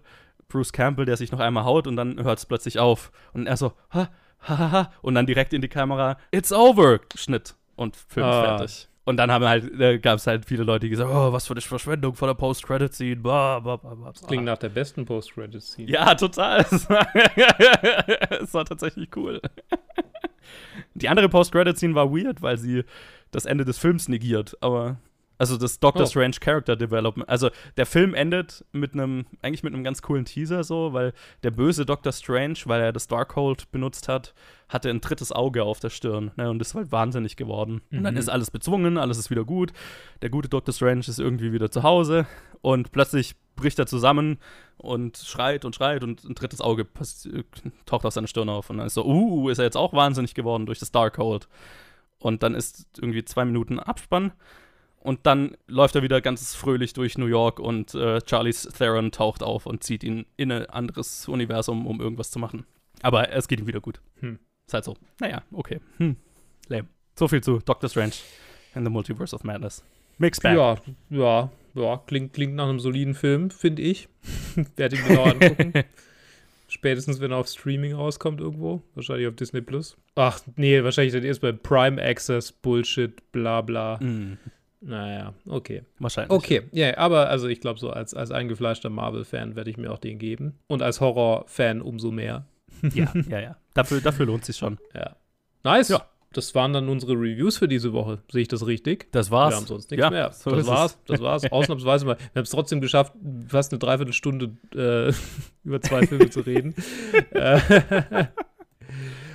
[0.49, 3.11] Bruce Campbell, der sich noch einmal haut und dann hört es plötzlich auf.
[3.33, 4.09] Und er so, ha,
[4.47, 8.57] ha, ha, ha, und dann direkt in die Kamera, it's over, Schnitt und Film Ah.
[8.57, 8.87] fertig.
[9.05, 11.53] Und dann haben halt, äh, gab es halt viele Leute, die gesagt oh, was für
[11.53, 13.21] eine Verschwendung von der Post-Credit-Scene.
[13.23, 15.89] Das klingt nach der besten Post-Credit-Scene.
[15.89, 16.59] Ja, total.
[16.71, 17.07] Es war,
[18.41, 19.41] es war tatsächlich cool.
[20.93, 22.83] Die andere Post-Credit-Scene war weird, weil sie
[23.31, 24.97] das Ende des Films negiert, aber
[25.37, 26.05] Also das Doctor Oh.
[26.07, 27.27] Strange Character Development.
[27.29, 31.13] Also der Film endet mit einem, eigentlich mit einem ganz coolen Teaser so, weil
[31.43, 34.33] der böse Doctor Strange, weil er das Darkhold benutzt hat,
[34.67, 37.81] hatte ein drittes Auge auf der Stirn ne, und ist halt wahnsinnig geworden.
[37.91, 38.19] Und dann Mhm.
[38.19, 39.73] ist alles bezwungen, alles ist wieder gut.
[40.21, 42.25] Der gute Doctor Strange ist irgendwie wieder zu Hause
[42.61, 44.39] und plötzlich bricht er zusammen
[44.77, 47.43] und schreit und schreit und ein drittes Auge äh,
[47.85, 50.33] taucht aus seiner Stirn auf und dann ist so, uh, ist er jetzt auch wahnsinnig
[50.35, 51.47] geworden durch das Darkhold.
[52.19, 54.31] Und dann ist irgendwie zwei Minuten Abspann
[54.99, 59.43] und dann läuft er wieder ganz fröhlich durch New York und äh, Charlies Theron taucht
[59.43, 62.65] auf und zieht ihn in ein anderes Universum, um irgendwas zu machen.
[63.01, 64.01] Aber es geht ihm wieder gut.
[64.19, 64.39] Hm.
[64.65, 64.95] Ist halt so.
[65.19, 65.79] Naja, okay.
[65.97, 66.17] Hm.
[66.67, 66.87] Lame.
[67.15, 68.13] So viel zu Doctor Strange
[68.73, 69.83] and the Multiverse of Madness.
[70.17, 70.55] Mixed Bag.
[70.57, 70.77] Ja,
[71.09, 74.09] ja, ja, klingt, klingt nach einem soliden Film, finde ich.
[74.75, 75.73] Werde ihn genau angucken.
[76.67, 78.81] Spätestens, wenn er auf Streaming rauskommt irgendwo.
[78.93, 79.95] Wahrscheinlich auf Disney Plus.
[80.15, 83.97] Ach, nee, wahrscheinlich dann erst bei Prime Access, Bullshit, bla bla.
[84.01, 84.37] Mm,
[84.87, 85.83] Naja, okay.
[85.99, 86.31] wahrscheinlich.
[86.31, 89.97] Okay, ja, aber also ich glaube, so als, als eingefleischter Marvel-Fan werde ich mir auch
[89.99, 90.57] den geben.
[90.67, 92.45] Und als Horror-Fan umso mehr.
[92.93, 93.57] Ja, ja, ja.
[93.73, 94.77] Dafür, dafür lohnt sich schon.
[94.95, 95.15] Ja.
[95.63, 95.89] Nice.
[95.89, 96.05] Ja.
[96.33, 98.19] Das waren dann unsere Reviews für diese Woche.
[98.31, 99.11] Sehe ich das richtig?
[99.11, 99.53] Das war's.
[99.53, 100.31] Wir haben sonst nichts Ja, mehr.
[100.31, 100.91] so das war's.
[100.91, 100.99] es.
[101.07, 101.43] Das war's.
[101.51, 102.17] Ausnahmsweise mal.
[102.17, 103.13] Wir haben es trotzdem geschafft,
[103.47, 105.11] fast eine Dreiviertelstunde äh,
[105.63, 106.75] über zwei Filme zu reden.
[107.31, 107.59] äh,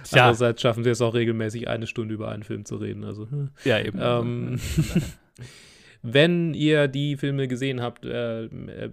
[0.05, 0.23] Tja.
[0.25, 3.05] Andererseits schaffen wir es auch regelmäßig, eine Stunde über einen Film zu reden.
[3.05, 3.51] Also, hm.
[3.65, 3.99] Ja, eben.
[4.01, 4.61] ähm,
[6.03, 8.91] wenn ihr die Filme gesehen habt, äh, äh,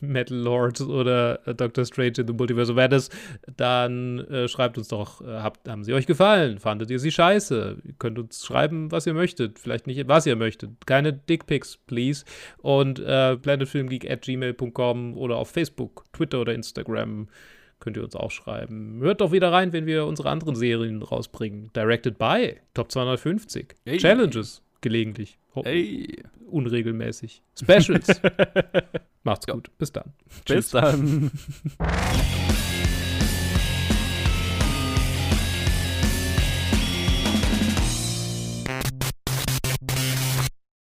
[0.00, 3.08] Metal Lord oder äh, Doctor Strange in the Multiverse of Madness,
[3.56, 6.58] dann äh, schreibt uns doch, äh, habt, haben sie euch gefallen?
[6.58, 7.78] Fandet ihr sie scheiße?
[7.82, 9.58] Ihr könnt uns schreiben, was ihr möchtet.
[9.58, 10.70] Vielleicht nicht, was ihr möchtet.
[10.86, 12.24] Keine Dickpics, please.
[12.58, 17.28] Und äh, planetfilmgeek at gmail.com oder auf Facebook, Twitter oder Instagram
[17.78, 19.00] könnt ihr uns auch schreiben.
[19.00, 21.70] Hört doch wieder rein, wenn wir unsere anderen Serien rausbringen.
[21.74, 23.74] Directed by Top 250.
[23.84, 23.98] Hey.
[23.98, 25.38] Challenges gelegentlich.
[25.64, 27.42] Hey, Unregelmäßig.
[27.60, 28.20] Specials.
[29.24, 29.70] Macht's gut.
[29.78, 30.12] Bis dann.
[30.46, 31.30] bis dann.